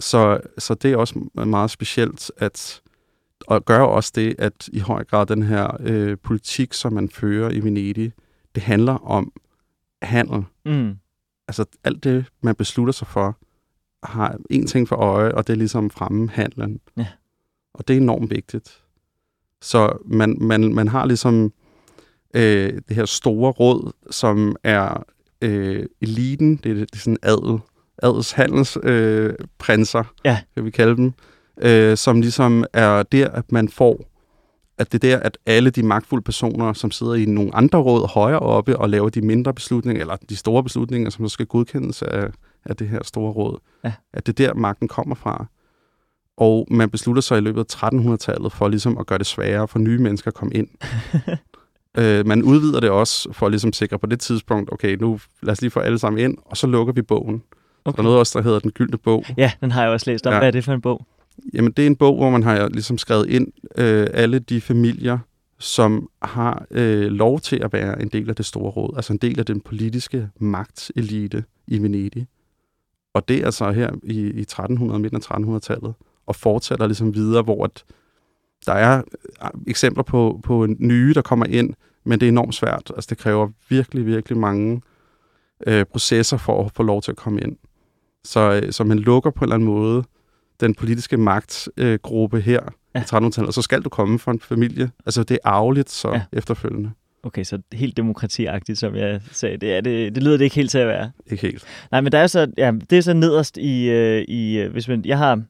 [0.00, 2.82] Så, så det er også meget specielt, at
[3.46, 7.50] og gør også det, at i høj grad den her øh, politik, som man fører
[7.50, 8.12] i Venedig,
[8.54, 9.32] det handler om
[10.02, 10.44] handel.
[10.64, 10.96] Mm.
[11.48, 13.38] Altså alt det, man beslutter sig for,
[14.02, 16.80] har en ting for øje, og det er ligesom fremme handlen.
[16.96, 17.06] Ja.
[17.74, 18.82] Og det er enormt vigtigt.
[19.62, 21.52] Så man, man, man har ligesom
[22.34, 25.04] øh, det her store råd, som er
[25.42, 27.60] øh, eliten, det er, det er sådan adel,
[28.02, 30.40] adels handelsprinser, øh, ja.
[30.54, 31.12] kan vi kalde dem,
[31.62, 34.10] øh, som ligesom er der, at man får,
[34.78, 38.08] at det er der, at alle de magtfulde personer, som sidder i nogle andre råd
[38.08, 42.02] højere oppe og laver de mindre beslutninger, eller de store beslutninger, som så skal godkendes
[42.02, 42.26] af,
[42.64, 43.92] af det her store råd, ja.
[44.12, 45.46] at det er der, magten kommer fra.
[46.36, 49.78] Og man beslutter sig i løbet af 1300-tallet for ligesom at gøre det sværere for
[49.78, 50.68] nye mennesker at komme ind.
[51.98, 55.52] øh, man udvider det også for at ligesom sikre på det tidspunkt, okay, nu lad
[55.52, 57.42] os lige få alle sammen ind, og så lukker vi bogen.
[57.84, 57.96] Okay.
[57.96, 59.24] Der er noget også, der hedder Den Gyldne Bog.
[59.36, 60.32] Ja, den har jeg også læst om.
[60.32, 60.38] Ja.
[60.38, 61.06] Hvad er det for en bog?
[61.54, 65.18] Jamen, det er en bog, hvor man har ligesom skrevet ind øh, alle de familier,
[65.58, 69.18] som har øh, lov til at være en del af det store råd, altså en
[69.18, 72.26] del af den politiske magtelite i Venedig.
[73.14, 75.94] Og det er altså her i, i 1300, midten af 1300-tallet,
[76.26, 77.84] og fortsætter ligesom videre, hvor at
[78.66, 79.02] der er
[79.42, 82.92] øh, eksempler på, på nye, der kommer ind, men det er enormt svært.
[82.94, 84.82] Altså det kræver virkelig, virkelig mange
[85.66, 87.56] øh, processer for at få lov til at komme ind.
[88.24, 90.04] Så, øh, så man lukker på en eller anden måde
[90.60, 92.60] den politiske magtgruppe øh, her
[92.94, 93.00] ja.
[93.00, 94.90] i 1300-tallet, og så skal du komme fra en familie.
[95.06, 96.22] Altså, det er arveligt så ja.
[96.32, 96.90] efterfølgende.
[97.22, 99.56] Okay, så helt demokratiagtigt, som jeg sagde.
[99.56, 101.10] Det, er det, det lyder det ikke helt til at være.
[101.26, 101.64] Ikke helt.
[101.90, 104.88] Nej, men der er så, ja, det er så nederst i, øh, i øh, hvis
[104.88, 105.42] man, jeg har,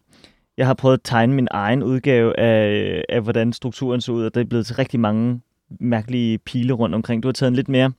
[0.57, 4.35] jeg har prøvet at tegne min egen udgave af, af, hvordan strukturen så ud, og
[4.35, 5.41] det er blevet til rigtig mange
[5.81, 7.23] mærkelige pile rundt omkring.
[7.23, 7.93] Du har taget en lidt mere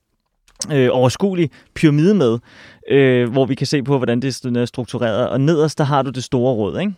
[0.74, 2.40] øh, overskuelig pyramide med,
[2.92, 5.30] øh, hvor vi kan se på, hvordan det er struktureret.
[5.30, 6.94] Og nederst, der har du det store råd, ikke?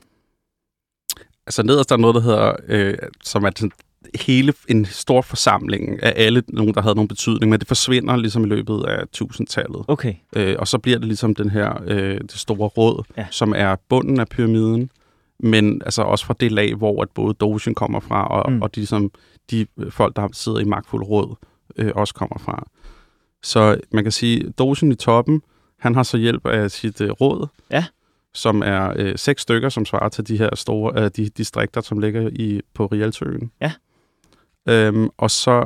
[1.47, 3.71] Altså nederst der er noget, der hedder, øh, som er sådan
[4.15, 8.43] hele en stor forsamling af alle nogen, der havde nogen betydning, men det forsvinder ligesom
[8.43, 9.85] i løbet af tusindtallet.
[9.87, 10.13] Okay.
[10.35, 13.25] Øh, og så bliver det ligesom den her, øh, det store råd, ja.
[13.31, 14.89] som er bunden af pyramiden,
[15.39, 18.61] men altså også fra det lag, hvor at både Dogen kommer fra, og, mm.
[18.61, 19.11] og de, som,
[19.51, 21.35] de folk, der sidder i magtfuld råd,
[21.77, 22.67] øh, også kommer fra.
[23.47, 25.41] Så man kan sige, Dogen i toppen,
[25.79, 27.85] Han har så hjælp af sit øh, råd, ja.
[28.33, 31.99] som er øh, seks stykker, som svarer til de her store øh, de distrikter, som
[31.99, 33.51] ligger i på Rialtøen.
[33.61, 33.71] Ja.
[34.69, 35.65] Øhm, og så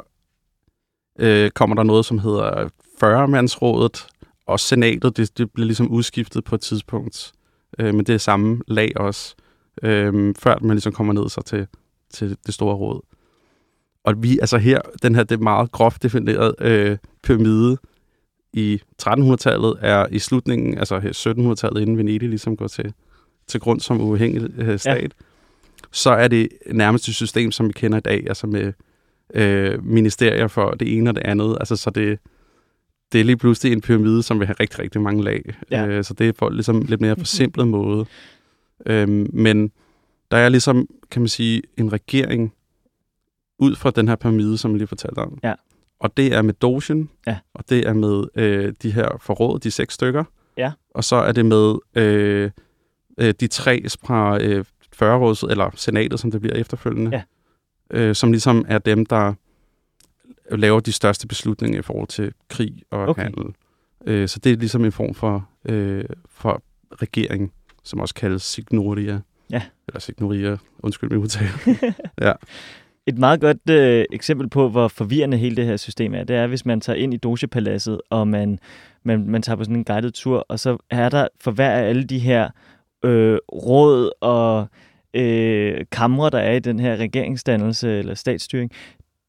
[1.19, 2.69] øh, kommer der noget, som hedder
[3.03, 4.07] 40-mandsrådet,
[4.45, 7.31] og senatet, det, det bliver ligesom udskiftet på et tidspunkt.
[7.79, 9.35] Øh, men det er samme lag også,
[9.83, 11.67] øh, før man ligesom kommer ned så til,
[12.13, 13.01] til det store råd.
[14.03, 17.77] Og vi, altså her, den her, det meget groft defineret øh, pyramide
[18.53, 22.93] i 1300-tallet er i slutningen, altså 1700-tallet, inden Venedig ligesom går til,
[23.47, 25.07] til grund som uafhængig øh, stat, ja.
[25.91, 28.73] så er det nærmest et system, som vi kender i dag, altså med
[29.33, 31.57] øh, ministerier for det ene og det andet.
[31.59, 32.19] Altså så det,
[33.11, 35.53] det er lige pludselig en pyramide, som vil have rigtig, rigtig mange lag.
[35.71, 35.87] Ja.
[35.87, 38.05] Øh, så det er på ligesom lidt mere forsimplet måde.
[38.85, 39.71] Øh, men
[40.31, 42.53] der er ligesom, kan man sige, en regering
[43.61, 45.39] ud fra den her pyramide, som jeg lige fortalte om.
[45.43, 45.53] Ja.
[45.99, 47.37] Og det er med Dogen, ja.
[47.53, 50.23] og det er med øh, de her forråd, de seks stykker.
[50.57, 50.71] Ja.
[50.95, 52.51] Og så er det med øh,
[53.17, 57.11] øh, de tre fra øh, 40 eller senatet, som det bliver efterfølgende.
[57.11, 57.23] Ja.
[57.99, 59.33] Øh, som ligesom er dem, der
[60.51, 63.23] laver de største beslutninger i forhold til krig og okay.
[63.23, 63.45] handel.
[64.05, 66.63] Øh, så det er ligesom en form for, øh, for
[67.01, 67.51] regering,
[67.83, 69.21] som også kaldes signoria.
[69.49, 69.61] Ja.
[69.87, 71.49] Eller signoria, undskyld min udtale.
[72.27, 72.33] ja.
[73.07, 76.47] Et meget godt øh, eksempel på, hvor forvirrende hele det her system er, det er,
[76.47, 78.59] hvis man tager ind i Dogepaladset, og man,
[79.03, 81.89] man, man tager på sådan en guided tur, og så er der for hver af
[81.89, 82.49] alle de her
[83.05, 84.67] øh, råd og
[85.13, 88.71] øh, kamre, der er i den her regeringsdannelse eller statsstyring,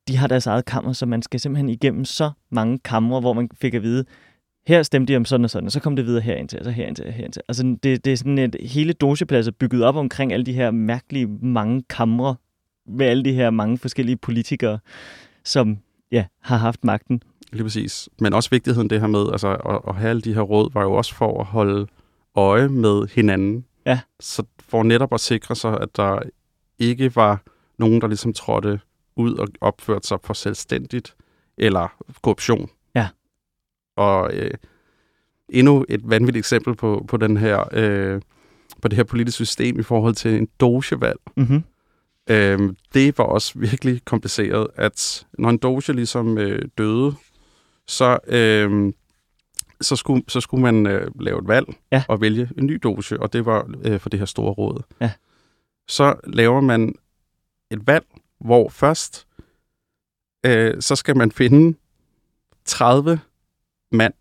[0.09, 3.49] de har deres eget kammer, så man skal simpelthen igennem så mange kamre, hvor man
[3.61, 4.05] fik at vide,
[4.67, 6.65] her stemte de om sådan og sådan, og så kom det videre herind til, og
[6.65, 7.43] så herind til, herind til.
[7.49, 10.71] Altså, det, det er sådan et hele dogeplads er bygget op omkring alle de her
[10.71, 12.37] mærkelige mange kamre
[12.87, 14.79] med alle de her mange forskellige politikere,
[15.45, 15.79] som
[16.13, 17.23] ja, har haft magten.
[17.53, 18.09] Lige præcis.
[18.21, 20.83] Men også vigtigheden det her med, altså at, at have alle de her råd, var
[20.83, 21.87] jo også for at holde
[22.35, 23.65] øje med hinanden.
[23.87, 24.01] Ja.
[24.21, 26.19] Så for netop at sikre sig, at der
[26.79, 27.43] ikke var
[27.79, 28.81] nogen, der ligesom trådte
[29.17, 31.17] ud og opførte sig for selvstændigt,
[31.59, 32.71] eller korruption.
[32.95, 33.09] Ja.
[33.97, 34.51] Og øh,
[35.49, 38.21] endnu et vanvittigt eksempel på, på, den her, øh,
[38.83, 41.21] på det her politiske system i forhold til en dogevalg.
[41.37, 41.63] Mm-hmm.
[42.31, 47.15] Øh, det var også virkelig kompliceret, at når en doge ligesom øh, døde,
[47.87, 48.93] så, øh,
[49.81, 52.05] så, skulle, så skulle man øh, lave et valg ja.
[52.09, 54.83] og vælge en ny doge, og det var øh, for det her store råd.
[55.01, 55.13] Ja.
[55.89, 56.95] Så laver man
[57.71, 58.07] et valg,
[58.41, 59.27] hvor først
[60.47, 61.79] øh, så skal man finde
[62.65, 63.21] 30
[63.93, 64.15] mand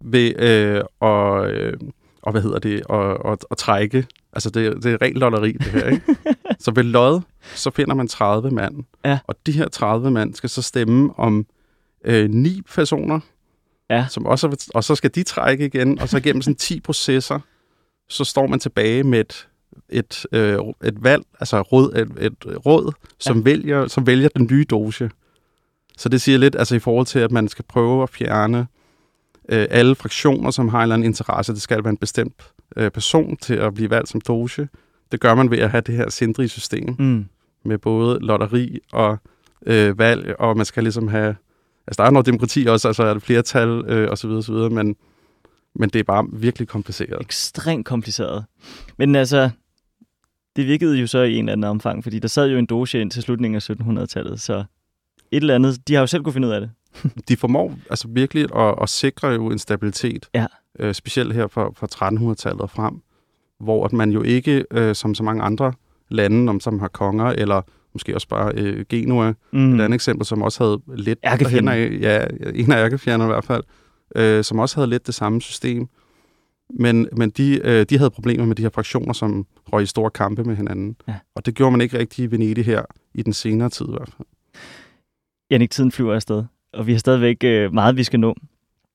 [0.00, 1.78] ved øh, og, øh,
[2.24, 4.06] og hvad hedder det, og, og, og trække.
[4.32, 6.16] Altså det, det er rent lotteri, det her, ikke?
[6.64, 7.20] så ved lod,
[7.54, 8.84] så finder man 30 mand.
[9.04, 9.18] Ja.
[9.26, 11.46] Og de her 30 mand skal så stemme om
[12.04, 13.20] øh, ni personer,
[13.90, 14.06] ja.
[14.10, 17.38] som også, og så skal de trække igen, og så gennem sådan 10 processer,
[18.08, 19.48] så står man tilbage med et
[19.88, 23.42] et, øh, et valg, altså råd, et, et råd, som, ja.
[23.42, 25.10] vælger, som vælger den nye doge.
[25.98, 28.66] Så det siger lidt altså i forhold til, at man skal prøve at fjerne
[29.48, 31.52] øh, alle fraktioner, som har en eller anden interesse.
[31.52, 34.68] Det skal være en bestemt øh, person til at blive valgt som doge.
[35.12, 37.24] Det gør man ved at have det her sindrige system mm.
[37.64, 39.18] med både lotteri og
[39.66, 41.36] øh, valg, og man skal ligesom have...
[41.86, 44.96] Altså, der er noget demokrati også, altså er det flertal øh, osv., osv., men,
[45.74, 47.20] men det er bare virkelig kompliceret.
[47.20, 48.44] Ekstremt kompliceret.
[48.98, 49.50] Men altså,
[50.56, 53.00] det virkede jo så i en eller anden omfang, fordi der sad jo en doge
[53.00, 54.64] ind til slutningen af 1700-tallet, så
[55.30, 56.70] et eller andet, de har jo selv kunne finde ud af det.
[57.28, 60.46] de formår altså virkelig at, at sikre jo en stabilitet, ja.
[60.78, 63.02] øh, specielt her fra, fra 1300-tallet og frem,
[63.60, 65.72] hvor at man jo ikke, øh, som så mange andre
[66.08, 69.74] lande, om som har konger, eller måske også bare øh, Genua, mm.
[69.74, 71.18] et andet eksempel, som også havde lidt...
[71.24, 71.72] Ærkefjender.
[71.74, 73.62] Ja, en af ærkefjenderne i hvert fald,
[74.16, 75.88] øh, som også havde lidt det samme system,
[76.70, 80.10] men, men de, øh, de havde problemer med de her fraktioner, som røg i store
[80.10, 80.96] kampe med hinanden.
[81.08, 81.14] Ja.
[81.34, 82.82] Og det gjorde man ikke rigtig i Venedig her,
[83.14, 84.28] i den senere tid i hvert fald.
[85.50, 88.34] Jannik, tiden flyver afsted, og vi har stadigvæk øh, meget, vi skal nå.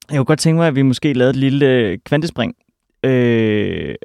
[0.10, 2.56] Jeg kunne godt tænke mig, at vi måske lavede et lille øh, kvantespring.
[3.04, 3.96] Øh,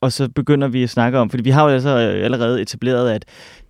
[0.00, 3.10] og så begynder vi at snakke om, fordi vi har jo altså øh, allerede etableret,
[3.10, 3.24] at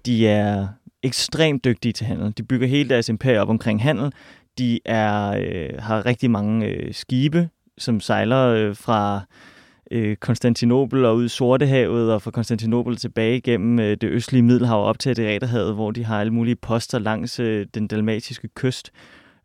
[0.06, 0.68] de er
[1.02, 2.32] ekstremt dygtige til handel.
[2.36, 4.12] De bygger hele deres imperium op omkring handel.
[4.58, 7.48] De er, øh, har rigtig mange øh, skibe,
[7.78, 9.20] som sejler øh, fra
[9.90, 14.84] øh, Konstantinopel og ud i Sortehavet, og fra Konstantinopel tilbage gennem øh, det østlige Middelhav
[14.84, 18.90] op til Adriaterhavet, hvor de har alle mulige poster langs øh, den dalmatiske kyst.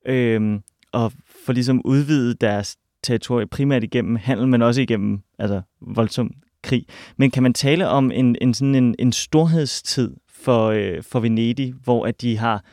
[0.05, 0.59] Øh,
[0.91, 1.11] og
[1.45, 6.31] for ligesom udvidet deres territorie primært igennem handel, men også igennem altså, voldsom
[6.63, 6.85] krig.
[7.17, 11.73] Men kan man tale om en, en, sådan en, en storhedstid for, øh, for Venedig,
[11.83, 12.63] hvor at de har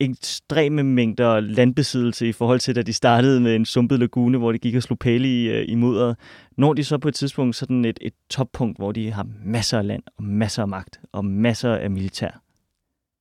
[0.00, 4.58] ekstreme mængder landbesiddelse i forhold til, da de startede med en sumpet lagune, hvor de
[4.58, 6.16] gik og slog pæle i, øh, i mudderet.
[6.56, 9.86] Når de så på et tidspunkt sådan et, et toppunkt, hvor de har masser af
[9.86, 12.42] land og masser af magt og masser af militær?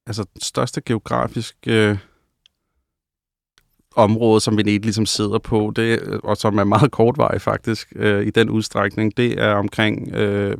[0.07, 1.97] Altså, den største geografiske øh,
[3.95, 8.29] område, som Venedig ligesom sidder på, det, og som er meget kortvarig faktisk øh, i
[8.29, 10.57] den udstrækning, det er omkring øh,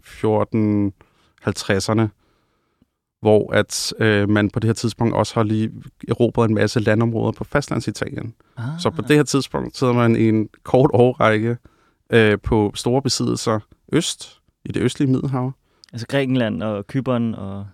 [1.43, 2.07] 1450'erne
[3.25, 5.71] hvor at øh, man på det her tidspunkt også har lige
[6.07, 8.33] erobret en masse landområder på fastlandsitalien.
[8.57, 8.63] Ah.
[8.79, 11.57] Så på det her tidspunkt sidder man i en kort årrække
[12.09, 13.59] øh, på store besiddelser
[13.93, 15.53] øst, i det østlige Middelhav.
[15.93, 17.67] Altså Grækenland og Kypern og...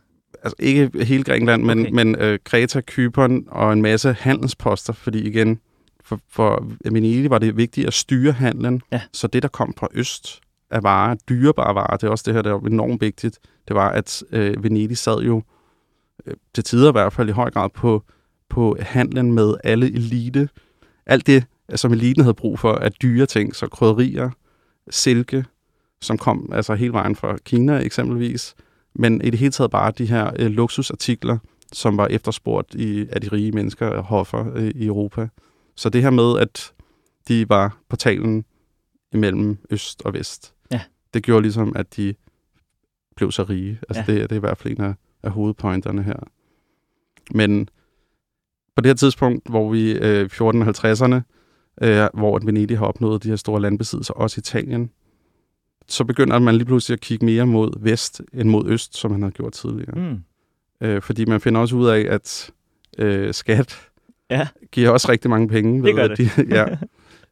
[0.44, 1.92] Altså ikke hele Grækenland, men, okay.
[1.92, 5.60] men øh, Kreta, Kypern og en masse handelsposter, fordi igen,
[6.04, 9.02] for, for Venedig var det vigtigt at styre handlen, ja.
[9.14, 12.42] så det, der kom fra øst af varer, dyrebare varer, det er også det her,
[12.42, 15.44] der er enormt vigtigt, det var, at øh, Venedig sad jo
[16.26, 18.04] øh, til tider i hvert fald i høj grad på,
[18.50, 20.50] på handlen med alle elite.
[21.06, 24.30] Alt det, som eliten havde brug for af dyre ting, så krydderier,
[24.90, 25.46] silke,
[26.02, 28.56] som kom altså hele vejen fra Kina eksempelvis,
[28.94, 31.38] men i det hele taget bare de her øh, luksusartikler,
[31.74, 35.28] som var efterspurgt i, af de rige mennesker og hoffer øh, i Europa.
[35.76, 36.74] Så det her med, at
[37.28, 38.46] de var portalen
[39.14, 40.82] imellem øst og vest, ja.
[41.14, 42.14] det gjorde ligesom, at de
[43.16, 43.80] blev så rige.
[43.90, 44.20] Altså ja.
[44.20, 46.20] det, det er i hvert fald en af, af hovedpointerne her.
[47.32, 47.70] Men
[48.76, 51.22] på det her tidspunkt, hvor vi øh, 1450'erne,
[51.82, 54.92] øh, hvor Venedig har opnået de her store landbesiddelser, også Italien,
[55.88, 59.24] så begynder man lige pludselig at kigge mere mod vest end mod øst, som man
[59.24, 59.96] har gjort tidligere.
[59.96, 60.24] Mm.
[60.82, 62.52] Øh, fordi man finder også ud af, at
[62.98, 63.92] øh, skat
[64.30, 64.48] ja.
[64.72, 65.84] giver også rigtig mange penge.
[65.84, 66.18] Det gør det.
[66.18, 66.66] De, ja.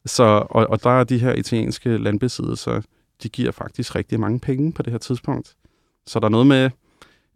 [0.06, 2.82] Så, og, og der er de her italienske landbesiddelser,
[3.24, 5.56] de giver faktisk rigtig mange penge på det her tidspunkt.
[6.06, 6.70] Så der er noget med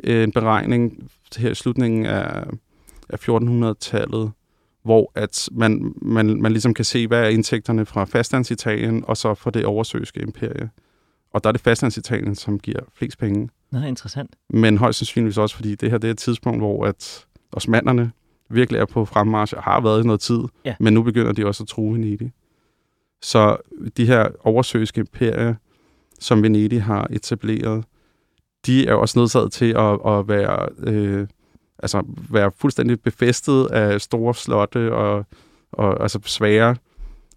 [0.03, 2.43] øh, en beregning her i slutningen af,
[3.09, 4.31] af 1400-tallet,
[4.83, 9.33] hvor at man, man, man ligesom kan se, hvad er indtægterne fra fastlandsitalien, og så
[9.33, 10.69] fra det oversøiske imperie.
[11.33, 13.49] Og der er det fastlandsitalien, som giver flest penge.
[13.71, 14.35] Nå, interessant.
[14.49, 18.11] Men højst sandsynligvis også, fordi det her det er et tidspunkt, hvor at osmanderne
[18.49, 20.75] virkelig er på fremmarsch og har været i noget tid, ja.
[20.79, 22.31] men nu begynder de også at true Venedig.
[23.21, 23.57] Så
[23.97, 25.55] de her oversøiske imperier,
[26.19, 27.85] som Venedig har etableret,
[28.65, 31.27] de er også nødsaget til at, at være, øh,
[31.79, 35.25] altså være fuldstændig befæstet af store slotte og,
[35.71, 36.75] og altså svære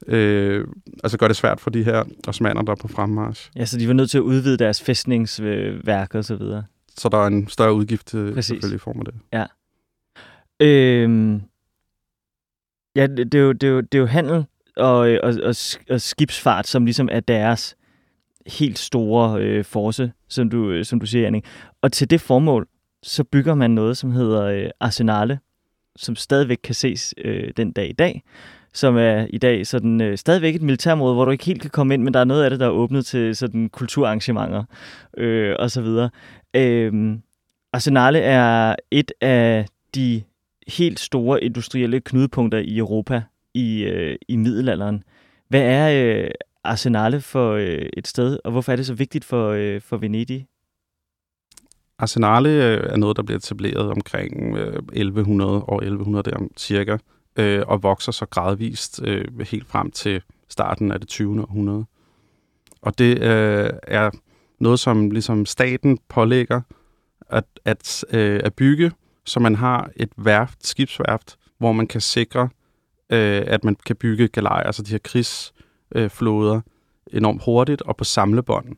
[0.06, 0.66] øh,
[1.04, 3.50] altså gør det svært for de her osmaner, der er på fremmarsch.
[3.56, 6.64] Ja, så de var nødt til at udvide deres fæstningsværk og så videre.
[6.96, 8.46] Så der er en større udgift til, Præcis.
[8.48, 9.14] selvfølgelig i form af det.
[9.32, 9.44] Ja.
[10.60, 11.42] Øhm,
[12.96, 14.44] ja, det, det, er jo, det, er jo, det er jo handel
[14.76, 15.54] og, og, og,
[15.90, 17.76] og skibsfart, som ligesom er deres
[18.46, 21.44] helt store øh, force, som du, øh, som du siger, Anning.
[21.82, 22.68] Og til det formål,
[23.02, 25.38] så bygger man noget, som hedder øh, Arsenale,
[25.96, 28.22] som stadigvæk kan ses øh, den dag i dag,
[28.76, 31.94] som er i dag sådan, øh, stadigvæk et militærområde, hvor du ikke helt kan komme
[31.94, 34.64] ind, men der er noget af det, der er åbnet til sådan kulturarrangementer
[35.16, 36.10] øh, og så videre.
[36.54, 37.18] Øh,
[37.72, 40.22] Arsenale er et af de
[40.68, 43.22] helt store industrielle knudepunkter i Europa
[43.54, 45.02] i, øh, i middelalderen.
[45.48, 46.30] Hvad er øh,
[46.64, 50.46] Arsenale for øh, et sted, og hvorfor er det så vigtigt for, øh, for Venedig?
[51.98, 56.96] Arsenale øh, er noget, der bliver etableret omkring øh, 1100 år 1100 der cirka,
[57.36, 61.42] øh, og vokser så gradvist øh, helt frem til starten af det 20.
[61.42, 61.84] århundrede.
[62.82, 64.10] Og det øh, er
[64.58, 66.60] noget, som ligesom staten pålægger
[67.30, 68.92] at, at, øh, at bygge,
[69.24, 72.48] så man har et værft, skibsværft, hvor man kan sikre,
[73.10, 75.52] øh, at man kan bygge galejer, altså de her krigs
[75.94, 76.10] øh,
[77.12, 78.76] enormt hurtigt og på samlebånd.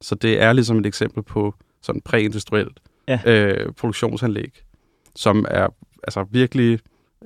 [0.00, 3.20] Så det er ligesom et eksempel på sådan præindustrielt ja.
[3.26, 4.62] øh, produktionsanlæg,
[5.16, 5.68] som er
[6.02, 6.78] altså virkelig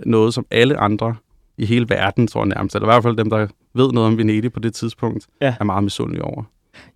[0.06, 1.16] noget, som alle andre
[1.58, 4.18] i hele verden, tror jeg nærmest, eller i hvert fald dem, der ved noget om
[4.18, 5.54] Venedig på det tidspunkt, ja.
[5.60, 6.42] er meget misundelige over.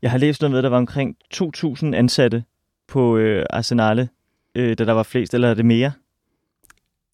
[0.02, 2.44] Jeg har læst noget med, at der var omkring 2.000 ansatte
[2.88, 4.08] på øh, Arsenale,
[4.54, 5.92] øh, da der var flest, eller er det mere?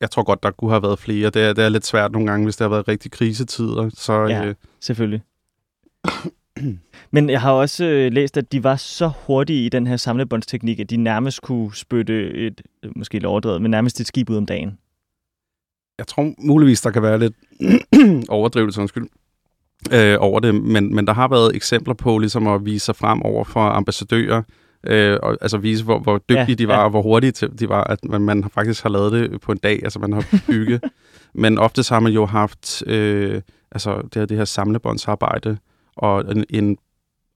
[0.01, 1.31] jeg tror godt, der kunne have været flere.
[1.31, 3.91] Det er, det er lidt svært nogle gange, hvis det har været rigtig krisetider.
[3.95, 4.55] Så, ja, øh...
[4.81, 5.23] selvfølgelig.
[7.11, 10.81] Men jeg har også øh, læst, at de var så hurtige i den her samlebåndsteknik,
[10.81, 12.63] at de nærmest kunne spytte et,
[12.97, 14.79] måske lidt overdrevet, men nærmest et skib ud om dagen.
[15.99, 17.35] Jeg tror muligvis, der kan være lidt
[18.29, 19.09] overdrivelse, undskyld,
[19.93, 23.23] øh, over det, men, men der har været eksempler på ligesom at vise sig frem
[23.23, 24.43] over for ambassadører,
[24.87, 26.85] øh, og, altså vise, hvor, hvor dygtige ja, de var, ja.
[26.85, 29.81] og hvor hurtige de var, at man, man faktisk har lavet det på en dag,
[29.83, 30.85] altså man har bygget.
[31.35, 33.43] Men ofte har man jo haft øh,
[33.73, 35.59] altså det, her, det her samlebåndsarbejde,
[35.97, 36.79] og en, en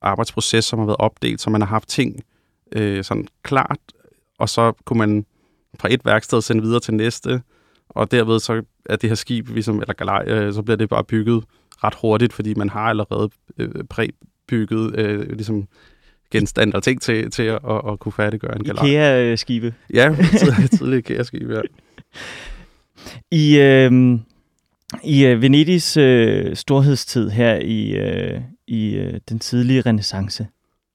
[0.01, 2.23] arbejdsproces, som har været opdelt, så man har haft ting
[2.71, 3.79] øh, sådan klart,
[4.39, 5.25] og så kunne man
[5.79, 7.41] fra et værksted sende videre til næste,
[7.95, 11.03] Og derved så er det her skib, ligesom, eller galej, øh, så bliver det bare
[11.03, 11.43] bygget
[11.83, 15.67] ret hurtigt, fordi man har allerede øh, præbygget øh, ligesom
[16.31, 18.85] genstande og ting til, til at, at, at kunne færdiggøre en galej.
[18.85, 19.73] IKEA-skibe.
[19.93, 20.15] Ja,
[20.77, 21.61] tidligere IKEA-skibe, ja.
[23.31, 24.19] I, øh,
[25.03, 30.47] i øh, Venedigs øh, storhedstid her i, øh, i øh, den tidlige renaissance,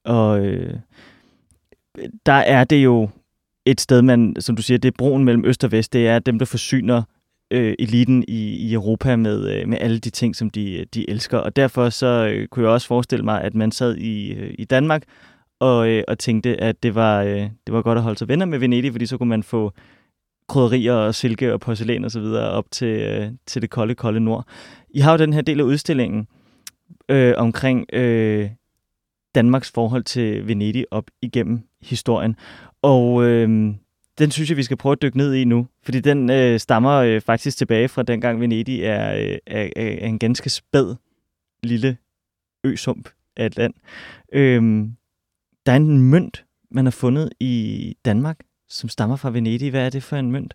[0.05, 0.75] og øh,
[2.27, 3.09] der er det jo
[3.67, 6.19] et sted, man, som du siger, det er broen mellem øst og vest, det er
[6.19, 7.03] dem, der forsyner
[7.51, 11.39] øh, eliten i, i Europa med, øh, med alle de ting, som de, de elsker.
[11.39, 14.65] Og derfor så øh, kunne jeg også forestille mig, at man sad i, øh, i
[14.65, 15.03] Danmark
[15.61, 18.47] og, øh, og tænkte, at det var, øh, det var godt at holde sig venner
[18.47, 19.73] med Venedig, fordi så kunne man få
[20.49, 24.21] krydderier og silke og porcelæn og så videre op til, øh, til det kolde, kolde
[24.21, 24.47] nord.
[24.91, 26.29] I har jo den her del af udstillingen
[27.09, 28.51] øh, omkring øh,
[29.35, 32.37] Danmarks forhold til Venedig op igennem historien.
[32.87, 33.75] Og øh,
[34.19, 36.93] den synes jeg, vi skal prøve at dykke ned i nu, fordi den øh, stammer
[36.93, 40.95] øh, faktisk tilbage fra dengang Venedig er, øh, er, er en ganske spæd
[41.63, 41.97] lille
[42.65, 43.75] øsump af et land.
[44.33, 44.63] Øh,
[45.67, 49.71] der er en mønt, man har fundet i Danmark, som stammer fra Venedig.
[49.71, 50.55] Hvad er det for en mønt?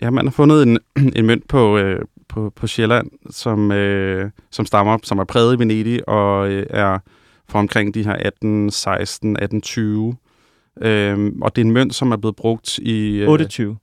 [0.00, 0.78] Ja, man har fundet en,
[1.16, 5.58] en mønt på, øh, på, på Sjælland, som, øh, som stammer, som er præget i
[5.58, 6.98] Venedig og øh, er
[7.48, 10.16] fra omkring de her 18, 16, 18, 20.
[10.82, 13.16] Øhm, og det er en mønt, som er blevet brugt i...
[13.16, 13.76] Øh, 28.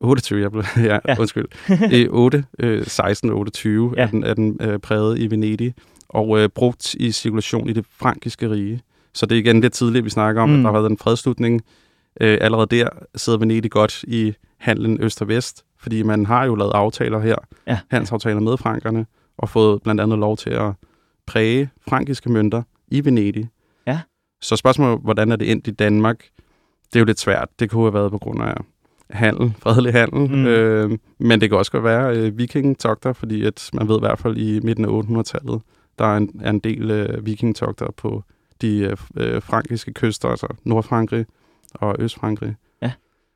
[0.00, 1.16] 28, jeg blev, ja, ja.
[1.20, 1.44] undskyld.
[1.92, 4.02] I 8, øh, 16 28 ja.
[4.02, 5.74] er den, er den øh, præget i Venedig,
[6.08, 8.80] og øh, brugt i cirkulation i det frankiske rige.
[9.14, 10.54] Så det er igen lidt tidligt, vi snakker om, mm.
[10.54, 11.62] at der har været en fredslutning.
[12.20, 16.54] Øh, allerede der sidder Venedig godt i handlen øst og vest, fordi man har jo
[16.54, 17.36] lavet aftaler her,
[17.66, 17.78] ja.
[17.90, 19.06] handelsaftaler med frankerne,
[19.38, 20.72] og fået blandt andet lov til at
[21.26, 23.48] præge frankiske mønter i Venedig.
[23.86, 24.00] Ja.
[24.42, 26.24] Så spørgsmålet, hvordan er det endt i Danmark?
[26.94, 27.48] Det er jo lidt svært.
[27.58, 28.54] Det kunne have været på grund af
[29.10, 30.46] handel, fredelig handel, mm.
[30.46, 34.18] øh, men det kan også godt være øh, vikingetogter, fordi at man ved i hvert
[34.18, 35.62] fald i midten af 800-tallet,
[35.98, 38.22] der er en, er en del øh, vikingetogter på
[38.60, 41.26] de øh, øh, frankiske kyster, altså Nordfrankrig
[41.74, 42.54] og Østfrankrig.
[42.82, 42.92] Ja.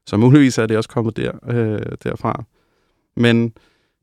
[0.06, 2.44] Så muligvis er det også kommet der, øh, derfra.
[3.16, 3.52] Men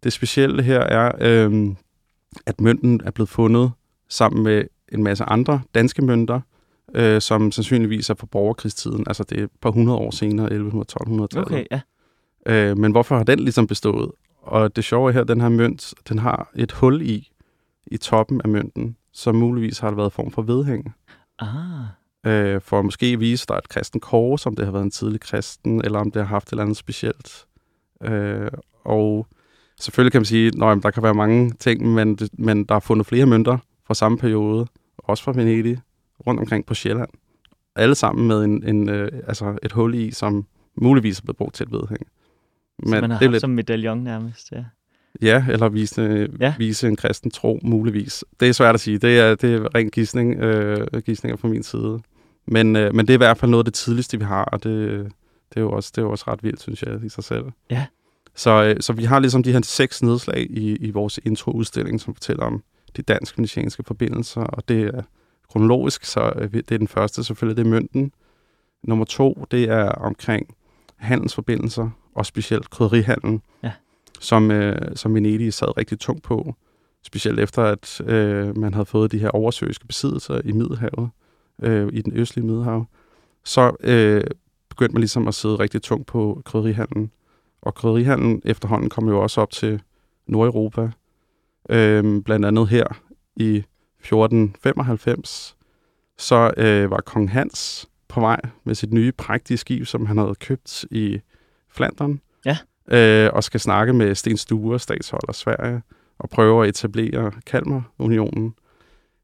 [0.03, 1.75] det specielle her er, øh,
[2.45, 3.71] at mønten er blevet fundet
[4.09, 6.41] sammen med en masse andre danske mønter,
[6.95, 9.03] øh, som sandsynligvis er fra borgerkrigstiden.
[9.07, 11.47] Altså det er et par hundrede år senere, 1100-1200-tallet.
[11.47, 11.81] Okay, ja.
[12.45, 14.11] Øh, men hvorfor har den ligesom bestået?
[14.41, 17.31] Og det sjove er her, den her mønt, den har et hul i,
[17.87, 20.95] i toppen af mønten, som muligvis har været en form for vedhæng.
[21.39, 21.49] Ah.
[22.25, 25.21] Øh, for at måske vise, er et kristen kors, om det har været en tidlig
[25.21, 27.45] kristen, eller om det har haft et eller andet specielt.
[28.03, 28.51] Øh,
[28.83, 29.27] og
[29.79, 33.07] selvfølgelig kan man sige, at der kan være mange ting, men, men der er fundet
[33.07, 34.67] flere mønter fra samme periode,
[34.97, 35.79] også fra Venedig,
[36.27, 37.09] rundt omkring på Sjælland.
[37.75, 40.45] Alle sammen med en, en, øh, altså et hul i, som
[40.75, 42.07] muligvis er blevet brugt til et vedhæng.
[42.79, 43.41] Men så man har det haft lidt...
[43.41, 44.63] som medaljon nærmest, ja.
[45.21, 46.53] Ja, eller vise, ja.
[46.57, 48.23] vise en kristen tro, muligvis.
[48.39, 48.97] Det er svært at sige.
[48.97, 51.99] Det er, det er ren gidsning, øh, gidsninger fra min side.
[52.47, 54.63] Men, øh, men det er i hvert fald noget af det tidligste, vi har, og
[54.63, 54.89] det,
[55.49, 57.45] det, er, jo også, det er jo også ret vildt, synes jeg, i sig selv.
[57.69, 57.85] Ja.
[58.35, 62.13] Så, øh, så vi har ligesom de her seks nedslag i, i vores introudstilling, som
[62.13, 62.63] fortæller om
[62.97, 65.01] de dansk-venetianske forbindelser, og det er
[65.51, 68.11] kronologisk, så øh, det er den første selvfølgelig, det er mønten.
[68.83, 70.55] Nummer to, det er omkring
[70.95, 73.71] handelsforbindelser, og specielt krydderihandlen, ja.
[74.19, 76.55] som, øh, som Venedig sad rigtig tungt på,
[77.03, 81.09] specielt efter, at øh, man havde fået de her oversøiske besiddelser i Middelhavet,
[81.61, 82.85] øh, i den østlige Middelhav.
[83.43, 84.23] Så øh,
[84.69, 87.11] begyndte man ligesom at sidde rigtig tungt på krydderihandlen.
[87.61, 89.81] Og krydderihandlen efterhånden kom jo også op til
[90.27, 90.91] Nordeuropa,
[91.69, 92.85] øh, blandt andet her
[93.35, 93.63] i
[94.05, 95.55] 1495,
[96.17, 100.35] så øh, var kong Hans på vej med sit nye prægtige skib, som han havde
[100.35, 101.19] købt i
[101.69, 102.19] Flandern.
[102.45, 102.57] Ja.
[102.87, 105.81] Øh, og skal snakke med Sten Sture, statsholder Sverige,
[106.19, 108.55] og prøve at etablere Kalmarunionen.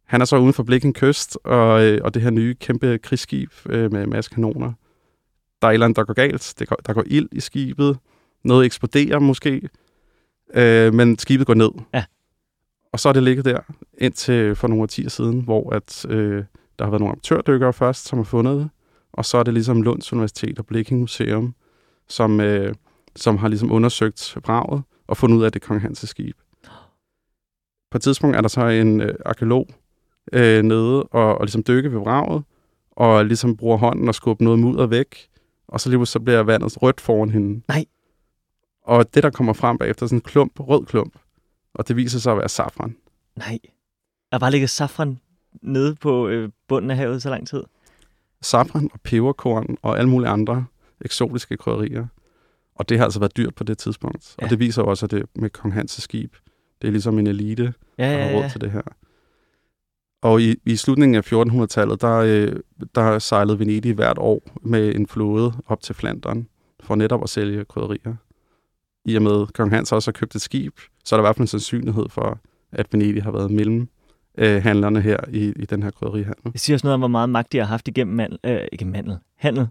[0.06, 3.52] Han er så uden for Blikken Kyst, og, øh, og det her nye kæmpe krigsskib
[3.70, 4.74] øh, med masse kanoner.
[5.62, 6.54] Der er et eller andet, der går galt.
[6.60, 7.98] Det går, der går ild i skibet.
[8.44, 9.70] Noget eksploderer måske.
[10.54, 11.70] Øh, men skibet går ned.
[11.94, 12.04] Ja.
[12.94, 13.60] Og så er det ligget der
[13.98, 16.44] indtil for nogle årtier siden, hvor at, øh,
[16.80, 18.70] der har været nogle amatørdykkere først, som har fundet det.
[19.14, 21.56] Og så er det ligesom Lunds Universitet og Bliking Museum,
[22.08, 22.76] som, øh,
[23.16, 26.38] som har ligesom undersøgt vraget og fundet ud af, at det er Kong Hans' skib.
[27.92, 29.68] På et tidspunkt er der så en øh, arkeolog
[30.34, 32.44] øh, nede og, og ligesom dykke ved vraget,
[32.92, 35.28] og ligesom bruger hånden og skubber noget mudder væk,
[35.68, 37.62] og så lige så bliver vandet rødt foran hende.
[37.68, 37.86] Nej.
[38.84, 41.14] Og det, der kommer frem bagefter, er sådan en klump, rød klump.
[41.74, 42.96] Og det viser sig at være safran.
[43.36, 43.60] Nej.
[44.32, 45.20] Der bare ligget safran
[45.62, 47.64] nede på øh, bunden af havet så lang tid?
[48.42, 50.66] Safran og peberkorn og alle mulige andre
[51.02, 52.08] eksotiske krydderier.
[52.76, 54.36] Og det har altså været dyrt på det tidspunkt.
[54.40, 54.44] Ja.
[54.44, 56.36] Og det viser også, at det med kong Hans' skib,
[56.82, 58.18] det er ligesom en elite, ja, ja, ja.
[58.18, 58.82] der har råd til det her.
[60.22, 62.56] Og i, i slutningen af 1400-tallet, der, øh,
[62.96, 66.48] der sejlede Venedig hvert år med en flåde op til Flandern
[66.84, 68.16] for netop at sælge krydderier.
[69.06, 71.36] I og med, kong Hans også har købt et skib, så er der i hvert
[71.36, 72.40] fald en sandsynlighed for,
[72.72, 73.90] at Venedig har været mellem
[74.38, 76.54] øh, handlerne her i, i den her krydderihandel.
[76.54, 78.86] Det siger også noget om, hvor meget magt de har haft igennem mandel, øh, ikke
[78.86, 79.68] mandel, handel.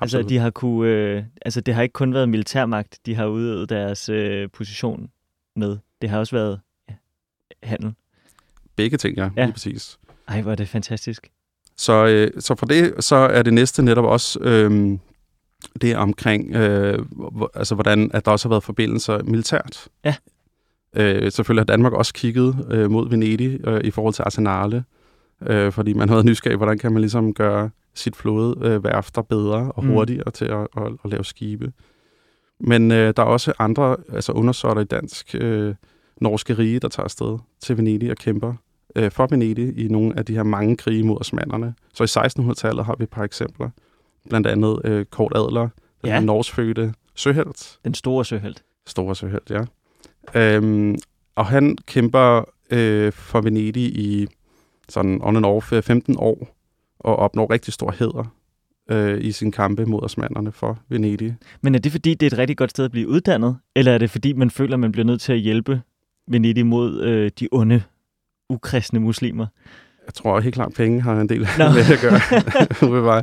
[0.00, 3.68] Altså, de har kunne, øh, altså, det har ikke kun været militærmagt, de har udøvet
[3.68, 5.10] deres øh, position
[5.56, 5.78] med.
[6.02, 6.94] Det har også været ja,
[7.62, 7.94] handel.
[8.76, 9.44] Begge ting, ja, ja.
[9.44, 9.98] lige præcis.
[10.28, 11.30] Ej, hvor er det fantastisk.
[11.76, 14.98] Så, øh, så for det, så er det næste netop også øh,
[15.80, 16.98] det omkring, øh,
[17.54, 19.88] altså hvordan at der også har været forbindelser militært.
[20.04, 20.14] Ja.
[20.96, 24.84] Øh, selvfølgelig har Danmark også kigget øh, mod Venedig øh, i forhold til arsenale,
[25.46, 29.84] øh, fordi man havde nysgerrig, hvordan kan man ligesom gøre sit flådeværfter øh, bedre og
[29.84, 29.90] mm.
[29.90, 30.32] hurtigere mm.
[30.32, 31.72] til at, at, at lave skibe.
[32.60, 35.74] Men øh, der er også andre altså undersåtter i dansk øh,
[36.20, 38.54] norske rige, der tager afsted til Venedig og kæmper
[38.96, 41.74] øh, for Venedig i nogle af de her mange krige mod osmanderne.
[41.94, 43.70] Så i 1600-tallet har vi et par eksempler.
[44.28, 45.68] Blandt andet øh, Kort Adler,
[46.02, 46.20] den ja.
[46.20, 47.78] norsfødte søhelt.
[47.84, 48.64] Den store søhelt.
[48.86, 49.64] Store søhelt, ja.
[50.34, 50.96] Øhm,
[51.34, 54.26] og han kæmper øh, for Venedig i
[54.88, 56.56] sådan on and off 15 øh, år,
[56.98, 58.34] og opnår rigtig stor heder
[58.90, 61.36] øh, i sin kampe mod osmanderne for Venedig.
[61.60, 63.98] Men er det fordi, det er et rigtig godt sted at blive uddannet, eller er
[63.98, 65.80] det fordi, man føler, man bliver nødt til at hjælpe
[66.28, 67.82] Venedig mod øh, de onde,
[68.50, 69.46] ukristne muslimer?
[70.08, 71.70] Jeg tror helt klart, at penge har en del no.
[71.74, 73.22] med at gøre.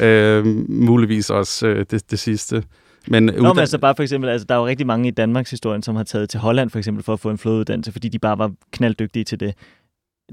[0.00, 2.64] øh, muligvis også øh, det, det sidste.
[3.08, 5.50] Men, Nå, men altså bare for eksempel, altså, der er jo rigtig mange i Danmarks
[5.50, 8.18] historie, som har taget til Holland for eksempel for at få en flådeuddannelse, fordi de
[8.18, 9.54] bare var knalddygtige til det.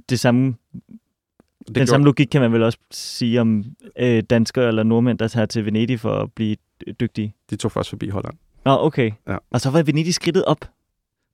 [0.09, 1.87] Det samme det den gjorde...
[1.87, 3.63] samme logik kan man vel også sige om
[3.99, 6.55] øh, danskere eller nordmænd, der tager til Venedig for at blive
[6.99, 7.33] dygtige.
[7.49, 8.33] De tog først forbi Holland.
[8.65, 9.11] Nå, okay.
[9.27, 9.37] Ja.
[9.51, 10.65] Og så var Venedig skridtet op?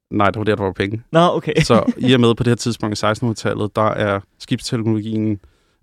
[0.10, 1.03] Nej, det var der, der var penge.
[1.12, 1.53] Nå, okay.
[1.62, 5.39] så i og med på det her tidspunkt i 1600-tallet, der er skibsteknologien,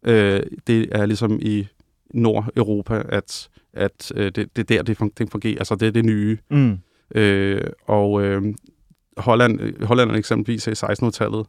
[0.06, 1.66] øh, det er ligesom i
[2.14, 5.58] Nordeuropa, at, at øh, det, det er der, det fungerer.
[5.58, 6.38] Altså, det er det nye.
[6.50, 6.78] Mm.
[7.14, 8.42] Øh, og øh,
[9.16, 11.46] Holland, Holland eksempelvis i 1600-tallet,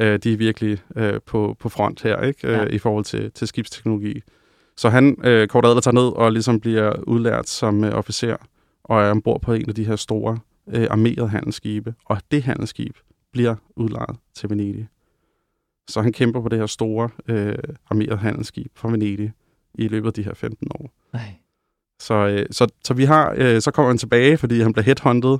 [0.00, 2.48] øh, de er virkelig øh, på, på front her, ikke?
[2.48, 2.64] Øh, ja.
[2.64, 4.22] Øh, i forhold til, til skibsteknologi.
[4.76, 8.36] Så han, øh, Kort Adler, tager ned og ligesom bliver udlært som øh, officer,
[8.84, 10.38] og er ombord på en af de her store
[10.72, 11.94] øh, armerede handelsskibe.
[12.04, 12.96] Og det handelsskib
[13.32, 14.88] bliver udlejet til Venedig.
[15.88, 17.58] Så han kæmper på det her store øh,
[17.90, 19.32] armerede handelsskib fra Venedig
[19.74, 20.90] i løbet af de her 15 år.
[21.12, 21.34] Nej.
[21.98, 25.38] Så, øh, så, så vi har, øh, så kommer han tilbage, fordi han bliver headhunted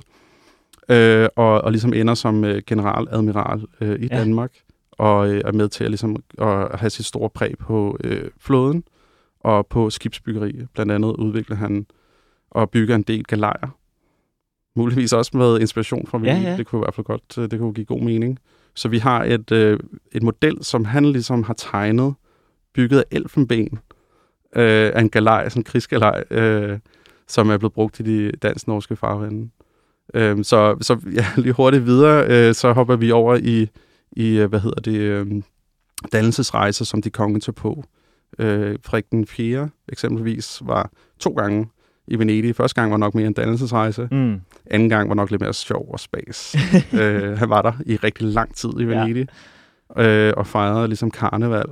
[0.89, 4.17] øh, og, og ligesom ender som øh, generaladmiral øh, i ja.
[4.17, 4.53] Danmark,
[4.91, 8.83] og øh, er med til at, ligesom, at have sit store præg på øh, flåden
[9.39, 10.65] og på skibsbyggeri.
[10.73, 11.85] Blandt andet udvikler han
[12.51, 13.77] og bygger en del galejer.
[14.75, 16.41] Muligvis også med inspiration fra Willy.
[16.41, 16.57] Ja, ja.
[16.57, 18.39] Det kunne i hvert fald godt øh, det kunne give god mening.
[18.75, 19.79] Så vi har et, øh,
[20.11, 22.13] et model, som han ligesom har tegnet,
[22.73, 23.79] bygget af elfenben,
[24.55, 26.79] øh, af en galej, sådan en krigsgalej, øh,
[27.27, 29.49] som er blevet brugt i de dansk-norske farvande.
[30.13, 33.69] Øh, så, så ja, lige hurtigt videre, øh, så hopper vi over i,
[34.11, 35.41] i øh, hvad hedder det, øh,
[36.11, 37.83] dannelsesrejser, som de konge tog på.
[38.39, 39.69] Øh, Frederik den 4.
[39.89, 41.67] eksempelvis var to gange
[42.07, 42.55] i Venedig.
[42.55, 44.07] Første gang var nok mere en dannelsesrejse.
[44.11, 44.41] Mm.
[44.65, 46.55] Anden gang var nok lidt mere sjov og spas.
[47.01, 49.27] øh, han var der i rigtig lang tid i Venedig.
[49.97, 50.27] Ja.
[50.27, 51.65] Øh, og fejrede ligesom karneval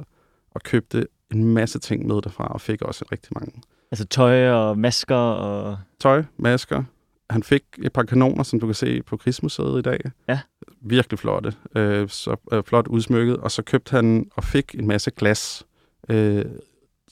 [0.52, 3.62] og købte en masse ting med derfra og fik også rigtig mange.
[3.92, 5.78] Altså tøj og masker og...
[6.00, 6.84] Tøj, masker,
[7.30, 10.00] han fik et par kanoner, som du kan se på Krigsmuseet i dag.
[10.28, 10.40] Ja.
[10.82, 11.54] Virkelig flotte.
[11.76, 13.38] Øh, så øh, flot udsmykket.
[13.38, 15.66] Og så købte han og fik en masse glas.
[16.10, 16.46] Øh,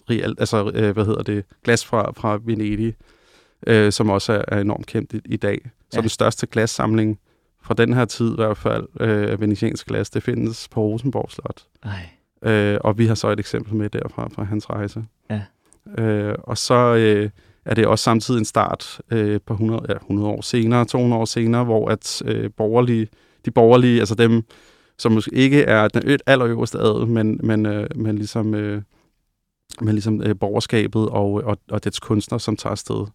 [0.09, 1.45] real, altså, øh, hvad hedder det?
[1.63, 2.95] Glas fra, fra Venedig,
[3.67, 5.61] øh, som også er, er enormt kendt i, i dag.
[5.91, 6.01] Så ja.
[6.01, 7.19] den største glassamling
[7.61, 11.31] fra den her tid i hvert fald, øh, af venetiansk glas, det findes på Rosenborg
[11.31, 11.63] Slot.
[11.83, 12.51] Ej.
[12.51, 15.05] Øh, og vi har så et eksempel med derfra fra hans rejse.
[15.29, 15.41] Ja.
[16.03, 16.95] Øh, og så...
[16.95, 17.29] Øh,
[17.67, 21.25] er det også samtidig en start øh, på 100, ja, 100 år senere, 200 år
[21.25, 23.07] senere, hvor at øh, borgerlige,
[23.45, 24.43] de borgerlige, altså dem,
[24.97, 28.81] som måske ikke er den allerøverste adel, men, men, øh, men ligesom, øh,
[29.81, 33.05] men ligesom øh, borgerskabet og, og, og dets kunstner, som tager afsted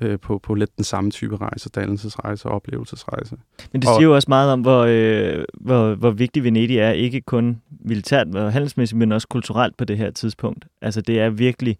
[0.00, 3.36] øh, på, på lidt den samme type rejse, dannelsesrejse og oplevelsesrejse.
[3.72, 6.90] Men det siger og, jo også meget om, hvor, øh, hvor, hvor vigtig Venedig er,
[6.90, 10.66] ikke kun militært og handelsmæssigt, men også kulturelt på det her tidspunkt.
[10.82, 11.78] Altså det er virkelig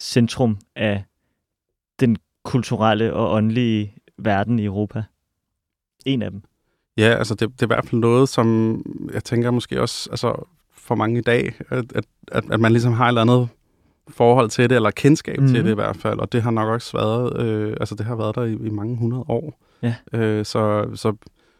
[0.00, 1.04] centrum af
[2.00, 5.02] den kulturelle og åndelige verden i Europa.
[6.06, 6.42] En af dem.
[6.98, 8.82] Ja, altså det, det er i hvert fald noget, som
[9.14, 12.92] jeg tænker måske også altså for mange i dag, at, at, at, at man ligesom
[12.92, 13.48] har et eller andet
[14.08, 15.48] forhold til det, eller kendskab mm.
[15.48, 18.16] til det i hvert fald, og det har nok også været, øh, altså det har
[18.16, 19.58] været der i, i mange hundrede år.
[19.82, 19.94] Ja.
[20.12, 21.12] Øh, så, så,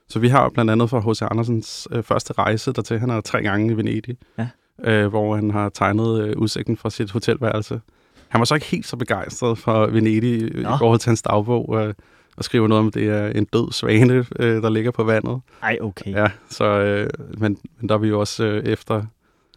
[0.08, 1.22] så vi har blandt andet fra H.C.
[1.22, 4.48] Andersens øh, første rejse dertil, han er tre gange i Venedig, ja.
[4.84, 7.80] øh, hvor han har tegnet øh, udsigten fra sit hotelværelse.
[8.28, 10.60] Han var så ikke helt så begejstret for Venedig Nå.
[10.60, 11.94] i forhold til hans dagbog, øh,
[12.36, 15.40] og skriver noget om, at det er en død svane, øh, der ligger på vandet.
[15.62, 16.10] Ej, okay.
[16.12, 19.02] Ja, så, øh, men, men der er vi jo også øh, efter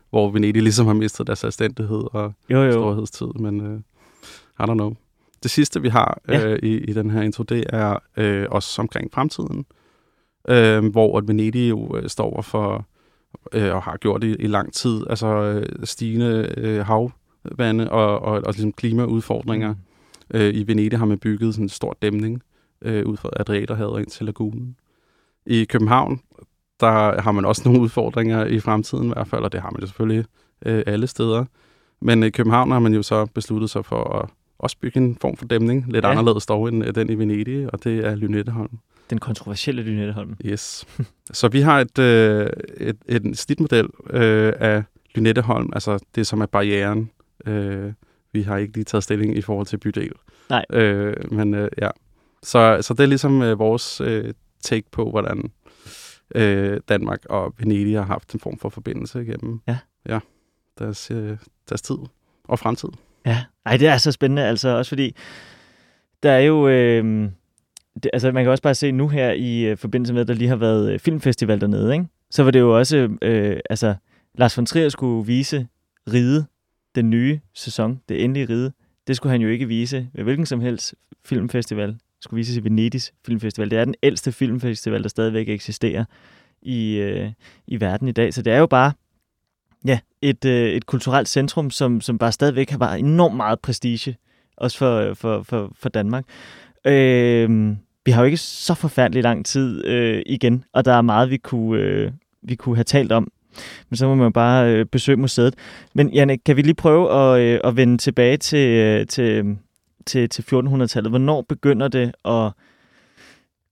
[0.10, 2.72] hvor Venedig ligesom har mistet deres selvstændighed og jo, jo.
[2.72, 3.80] storhedstid, men uh,
[4.60, 4.96] I don't know.
[5.44, 6.54] Det sidste, vi har ja.
[6.54, 9.66] uh, i, i den her intro, det er uh, også omkring fremtiden,
[10.50, 12.86] uh, hvor Venedig jo uh, står for,
[13.56, 18.20] uh, og har gjort det i, i lang tid, altså uh, stigende uh, havvande og,
[18.20, 19.74] og, og ligesom klimaudfordringer.
[19.74, 20.40] Mm.
[20.40, 22.42] Uh, I Venedig har man bygget sådan en stor dæmning
[22.86, 24.76] uh, ud fra Adriaterhavet ind til lagunen.
[25.46, 26.22] I København,
[26.80, 29.82] der har man også nogle udfordringer i fremtiden i hvert fald, og det har man
[29.82, 30.26] jo selvfølgelig
[30.66, 31.46] øh, alle steder.
[32.02, 35.38] Men i København har man jo så besluttet sig for at også bygge en form
[35.38, 36.10] for dæmning, lidt ja.
[36.10, 38.80] anderledes dog end øh, den i Venedig, og det er Lynetteholm.
[39.10, 40.36] Den kontroversielle Lynetteholm.
[40.46, 40.86] Yes.
[41.32, 44.84] så vi har et, øh, et, et snitmodel øh, af
[45.16, 47.10] Lynetteholm, altså det som er barrieren.
[47.46, 47.94] Øh,
[48.34, 50.12] vi har ikke lige taget stilling i forhold til bydel.
[50.50, 50.66] Nej.
[50.74, 51.90] Øh, men øh, ja,
[52.44, 55.52] så, så det er ligesom øh, vores øh, take på, hvordan
[56.36, 59.78] øh, Danmark og Venedig har haft en form for forbindelse igennem ja.
[60.10, 60.20] Ja,
[60.80, 61.38] deres, øh,
[61.70, 61.98] deres tid
[62.44, 62.90] og fremtid.
[63.26, 65.16] Ja, Ej, det er så spændende, altså også fordi,
[66.24, 67.30] der er jo, øh,
[68.04, 70.34] det, altså man kan også bare se nu her i øh, forbindelse med, at der
[70.34, 72.06] lige har været øh, filmfestival dernede, ikke?
[72.32, 73.96] så var det jo også, øh, altså
[74.36, 75.68] Lars von Trier skulle vise
[76.14, 76.46] Ride,
[76.96, 78.72] den nye sæson, det endelige Ride,
[79.08, 83.14] det skulle han jo ikke vise ved hvilken som helst filmfestival skulle vises i Venedigs
[83.26, 83.72] Filmfestival.
[83.72, 86.06] Det er den ældste filmfestival, der stadigvæk eksisterer
[86.62, 87.32] i, øh,
[87.68, 88.34] i verden i dag.
[88.34, 88.92] Så det er jo bare
[89.86, 94.18] ja, et, øh, et kulturelt centrum, som, som bare stadigvæk har bare enormt meget prestige,
[94.58, 96.26] også for, for, for, for Danmark.
[96.86, 101.30] Øh, vi har jo ikke så forfærdelig lang tid øh, igen, og der er meget,
[101.30, 102.12] vi kunne, øh,
[102.42, 103.32] vi kunne have talt om.
[103.90, 105.56] Men så må man jo bare øh, besøge museet.
[105.94, 109.58] Men Janne, kan vi lige prøve at, øh, at vende tilbage til, øh, til
[110.06, 111.12] til, til 1400-tallet.
[111.12, 112.52] Hvornår begynder det at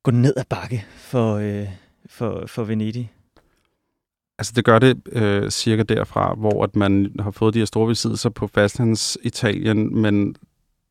[0.03, 1.67] gå ned ad bakke for, øh,
[2.05, 3.11] for, for Venedig?
[4.39, 7.87] Altså det gør det øh, cirka derfra, hvor at man har fået de her store
[7.87, 10.35] besiddelser på fastlandsitalien, men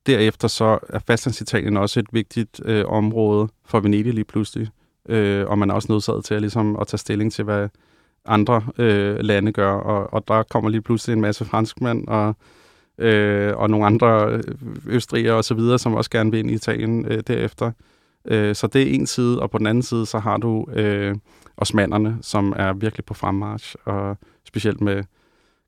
[0.07, 4.68] derefter så er fastlandsitalien også et vigtigt øh, område for Venedig lige pludselig.
[5.09, 7.68] Øh, og man er også nødsaget til at, ligesom, at tage stilling til, hvad
[8.24, 9.72] andre øh, lande gør.
[9.72, 12.37] Og, og der kommer lige pludselig en masse franskmænd og
[12.99, 14.42] øh, og nogle andre øh,
[14.86, 17.72] østrigere og så videre, som også gerne vil ind i Italien øh, derefter.
[18.24, 21.14] Øh, så det er en side, og på den anden side, så har du øh,
[21.57, 25.05] osmanderne, som er virkelig på fremmarch, og specielt med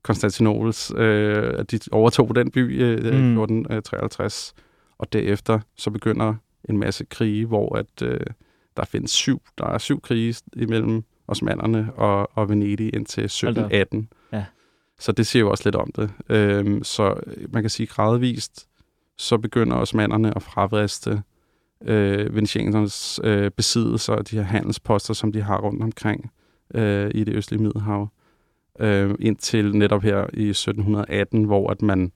[0.02, 3.40] Konstantinopels, øh, at de overtog den by øh, i mm.
[3.40, 4.54] 1453,
[4.98, 6.34] og derefter så begynder
[6.68, 8.20] en masse krige, hvor at øh,
[8.76, 14.08] der findes syv, der er syv krige imellem osmanderne og, og Venedig indtil 1718.
[14.98, 16.10] Så det siger jo også lidt om det.
[16.28, 17.14] Øhm, så
[17.52, 18.68] man kan sige gradvist,
[19.16, 21.22] så begynder osmanderne at fravriste
[21.84, 26.32] øh, venetianernes øh, besiddelser og de her handelsposter, som de har rundt omkring
[26.74, 28.08] øh, i det østlige Middelhav.
[28.80, 32.12] Øh, indtil netop her i 1718, hvor at man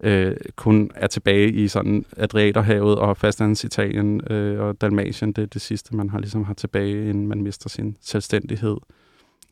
[0.00, 5.32] øh, kun er tilbage i sådan Adriaterhavet og fastlandsitalien øh, og Dalmatien.
[5.32, 8.76] Det er det sidste, man har ligesom har tilbage, inden man mister sin selvstændighed.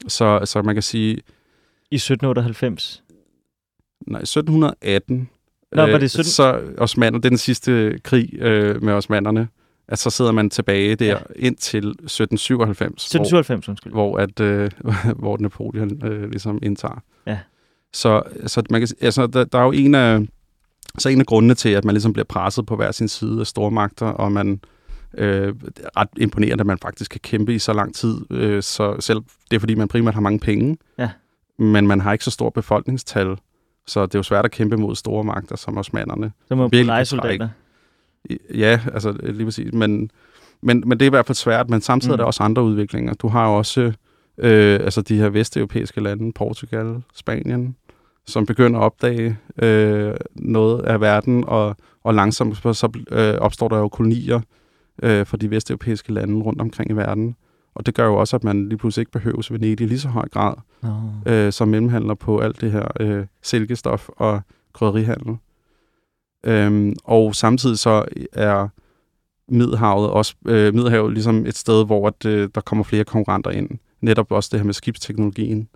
[0.08, 1.18] Så, så man kan sige,
[1.92, 3.02] i 1798?
[4.06, 5.28] Nej, 1718.
[5.72, 6.20] Nå, var det 17...
[6.20, 9.48] Øh, så osmaner, det er den sidste krig øh, med osmanderne.
[9.88, 11.18] At så sidder man tilbage der ja.
[11.36, 13.04] indtil 1797.
[13.04, 13.92] 1797, hvor, undskyld.
[13.92, 14.70] Hvor, at, øh,
[15.22, 17.02] hvor Napoleon øh, ligesom indtager.
[17.26, 17.38] Ja.
[17.92, 20.26] Så, så man kan, altså, der, der er jo en af,
[20.98, 23.46] så en af grundene til, at man ligesom bliver presset på hver sin side af
[23.46, 24.60] stormagter, og man
[25.18, 25.54] øh,
[25.96, 28.16] ret imponerende, at man faktisk kan kæmpe i så lang tid.
[28.30, 29.20] Øh, så selv
[29.50, 30.76] det er, fordi man primært har mange penge.
[30.98, 31.10] Ja
[31.58, 33.36] men man har ikke så stor befolkningstal,
[33.86, 36.32] så det er jo svært at kæmpe mod store magter som osmanderne.
[36.48, 37.48] Så må man legesoldater.
[38.54, 39.72] Ja, altså lige præcis.
[39.72, 40.10] Men,
[40.62, 42.12] men, men det er i hvert fald svært, men samtidig mm.
[42.12, 43.14] er der også andre udviklinger.
[43.14, 43.92] Du har jo også
[44.38, 47.76] øh, altså de her vesteuropæiske lande, Portugal, Spanien,
[48.26, 53.78] som begynder at opdage øh, noget af verden, og, og langsomt så øh, opstår der
[53.78, 54.40] jo kolonier
[55.02, 57.36] øh, for de vesteuropæiske lande rundt omkring i verden.
[57.74, 60.08] Og det gør jo også, at man lige pludselig ikke behøves Venedig i lige så
[60.08, 61.32] høj grad, oh.
[61.32, 64.40] øh, som mellemhandler på alt det her øh, silkestof og
[64.72, 65.36] krydderihandel.
[66.44, 68.68] Øhm, og samtidig så er
[69.48, 73.70] Middelhavet også øh, Middelhavet ligesom et sted, hvor at, øh, der kommer flere konkurrenter ind.
[74.00, 75.68] Netop også det her med skibsteknologien.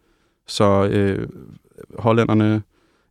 [0.47, 1.29] Så øh,
[1.99, 2.63] hollænderne,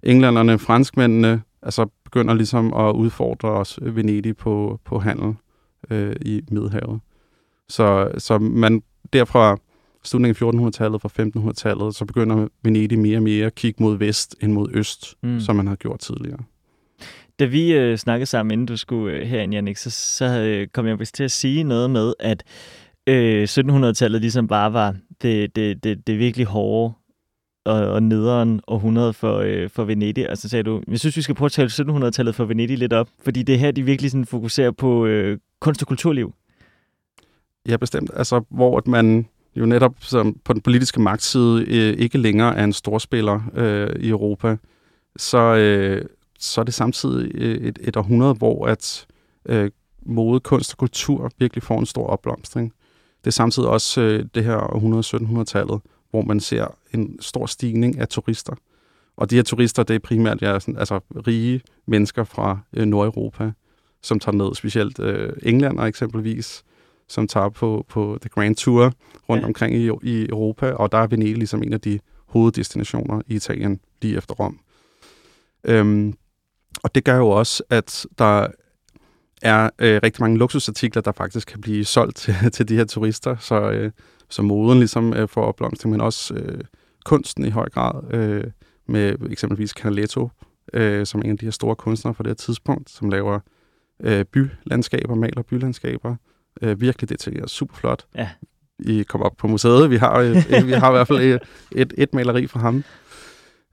[0.03, 5.35] englænderne, franskmændene, altså begynder ligesom at udfordre os øh, Venedig på, på handel
[5.89, 6.99] øh, i Middelhavet.
[7.69, 8.81] Så, så man
[9.13, 9.57] derfra
[10.03, 14.35] slutningen af 1400-tallet, fra 1500-tallet, så begynder Venedig mere og mere at kigge mod vest
[14.41, 15.39] end mod øst, mm.
[15.39, 16.39] som man har gjort tidligere.
[17.39, 20.87] Da vi øh, snakkede sammen, inden du skulle øh, herind, Jannik, så, så øh, kom
[20.87, 22.43] jeg til at sige noget med, at
[23.07, 26.93] øh, 1700-tallet ligesom bare var det, det, det, det virkelig hårde
[27.65, 30.29] og, og nederen århundrede for, øh, for Venedig.
[30.29, 32.93] Og så sagde du, jeg synes, vi skal prøve at tale 1700-tallet for Venedig lidt
[32.93, 36.33] op, fordi det er her, de virkelig sådan fokuserer på øh, kunst- og kulturliv.
[37.67, 38.11] Ja, bestemt.
[38.13, 42.63] Altså, hvor at man jo netop som på den politiske magtside øh, ikke længere er
[42.63, 44.57] en storspiller øh, i Europa,
[45.15, 46.05] så, øh,
[46.39, 49.07] så er det samtidig øh, et, et århundrede, hvor at
[49.45, 49.71] øh,
[50.05, 52.73] mode, kunst og kultur virkelig får en stor opblomstring.
[53.23, 57.99] Det er samtidig også øh, det her århundrede 1700-tallet, hvor man ser en stor stigning
[57.99, 58.53] af turister.
[59.17, 63.51] Og de her turister, det er primært ja, sådan, altså, rige mennesker fra øh, Nordeuropa,
[64.01, 66.63] som tager ned, specielt øh, englænder eksempelvis,
[67.07, 68.93] som tager på, på The Grand Tour
[69.29, 69.47] rundt ja.
[69.47, 73.79] omkring i, i Europa, og der er Venedig ligesom en af de hoveddestinationer i Italien,
[74.01, 74.59] lige efter Rom.
[75.63, 76.13] Øhm,
[76.83, 78.47] og det gør jo også, at der
[79.41, 83.35] er øh, rigtig mange luksusartikler, der faktisk kan blive solgt til, til de her turister,
[83.39, 83.91] så, øh,
[84.29, 86.61] så moden ligesom øh, får opblomstring, men også øh,
[87.05, 88.43] kunsten i høj grad, øh,
[88.87, 90.29] med eksempelvis Canaletto,
[90.73, 93.39] øh, som er en af de her store kunstnere fra det her tidspunkt, som laver
[93.99, 96.15] øh, bylandskaber, maler bylandskaber,
[96.61, 98.05] øh, virkelig detaljeret, super flot.
[98.15, 98.29] Ja.
[98.79, 100.35] I kommer op på museet, vi har, øh,
[100.67, 101.39] vi har i hvert fald et,
[101.71, 102.83] et, et maleri fra ham,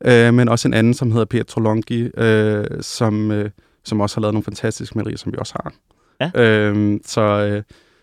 [0.05, 3.51] øh, men også en anden, som hedder Pietro Longhi, øh, som, øh,
[3.85, 5.73] som også har lavet nogle fantastiske malerier, som vi også har.
[6.21, 6.43] Ja.
[6.43, 7.63] Øh, så øh,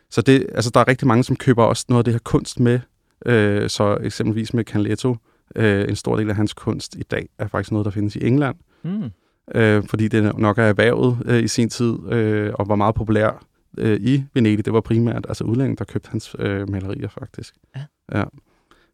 [0.10, 2.60] så det, altså, der er rigtig mange, som køber også noget af det her kunst
[2.60, 2.80] med,
[3.26, 5.16] øh, så eksempelvis med Canaletto,
[5.56, 8.26] øh, en stor del af hans kunst i dag er faktisk noget, der findes i
[8.26, 8.56] England.
[8.84, 9.12] Mm.
[9.56, 13.46] Øh, fordi det nok er erhvervet øh, i sin tid, øh, og var meget populær
[13.78, 14.66] øh, i Venedig.
[14.66, 17.56] Det var primært altså udlændinge, der købte hans øh, malerier faktisk.
[17.76, 17.82] Ja.
[18.20, 18.24] ja.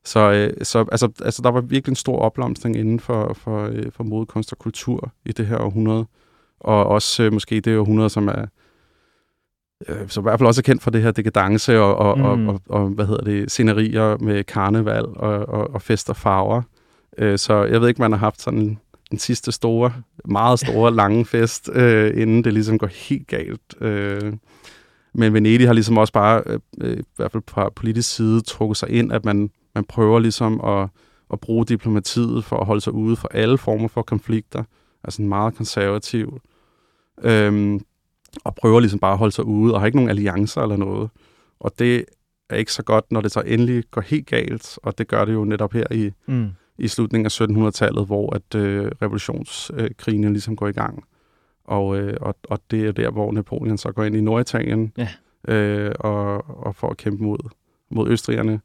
[0.05, 3.91] Så, øh, så altså, altså, der var virkelig en stor opblomstring inden for, for, øh,
[3.91, 6.05] for modekunst og kultur i det her århundrede.
[6.59, 8.45] Og også øh, måske det århundrede, som er
[9.87, 12.47] øh, som i hvert fald også er kendt for det her dekadence og, og, mm.
[12.47, 16.61] og, og, og hvad hedder det, scenerier med karneval og, og, og fest og farver.
[17.17, 18.79] Øh, så jeg ved ikke, man har haft sådan
[19.11, 19.93] en sidste store,
[20.25, 23.81] meget store, lange fest, øh, inden det ligesom går helt galt.
[23.81, 24.33] Øh,
[25.15, 28.77] men Venedig har ligesom også bare, øh, øh, i hvert fald på politisk side, trukket
[28.77, 30.89] sig ind, at man, man prøver ligesom at,
[31.33, 34.63] at bruge diplomatiet for at holde sig ude for alle former for konflikter.
[35.03, 36.39] Altså en meget konservativ.
[37.23, 37.79] Øh,
[38.43, 41.09] og prøver ligesom bare at holde sig ude, og har ikke nogen alliancer eller noget.
[41.59, 42.05] Og det
[42.49, 45.33] er ikke så godt, når det så endelig går helt galt, og det gør det
[45.33, 46.49] jo netop her i, mm.
[46.77, 51.03] i slutningen af 1700-tallet, hvor at øh, revolutionskrigene ligesom går i gang.
[51.65, 55.09] Og, øh, og, og det er der, hvor Napoleon så går ind i Norditalien ja.
[55.53, 57.37] øh, og, og får at kæmpe mod,
[57.89, 58.61] mod østrigerne.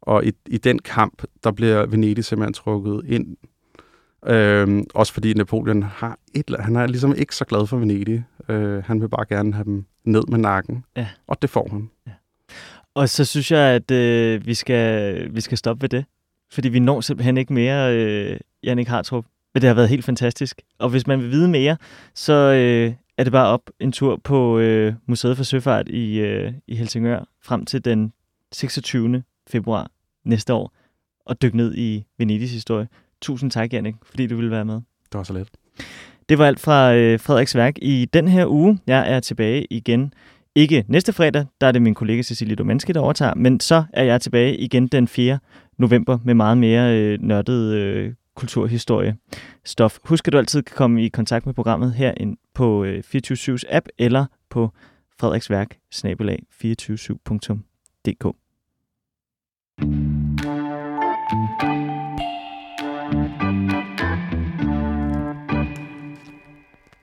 [0.00, 3.36] Og i, i den kamp, der bliver Venedig simpelthen trukket ind
[4.26, 8.24] Øhm, også fordi Napoleon har et, han er ligesom ikke så glad for Venedig.
[8.48, 11.08] Øh, han vil bare gerne have dem ned med nakken, ja.
[11.26, 11.90] og det får han.
[12.06, 12.12] Ja.
[12.94, 16.04] Og så synes jeg, at øh, vi, skal, vi skal stoppe ved det.
[16.52, 19.24] Fordi vi når simpelthen ikke mere, øh, Jannik Hartrup.
[19.56, 20.60] Men det har været helt fantastisk.
[20.78, 21.76] Og hvis man vil vide mere,
[22.14, 26.52] så øh, er det bare op en tur på øh, Museet for Søfart i, øh,
[26.66, 28.12] i Helsingør frem til den
[28.52, 29.22] 26.
[29.50, 29.90] februar
[30.24, 30.72] næste år
[31.26, 32.88] og dykke ned i Venedigs historie.
[33.22, 34.74] Tusind tak, Jannik, fordi du ville være med.
[34.74, 35.48] Det var så let.
[36.28, 38.78] Det var alt fra øh, Frederiks værk i den her uge.
[38.86, 40.12] Jeg er tilbage igen.
[40.54, 44.04] Ikke næste fredag, der er det min kollega Cecilie Domanski, der overtager, men så er
[44.04, 45.38] jeg tilbage igen den 4.
[45.78, 49.16] november med meget mere øh, nørdet øh, kulturhistorie
[49.64, 49.98] stof.
[50.04, 53.88] Husk, at du altid kan komme i kontakt med programmet her på øh, 24 app
[53.98, 54.70] eller på
[55.18, 58.32] frederiksværk 247dk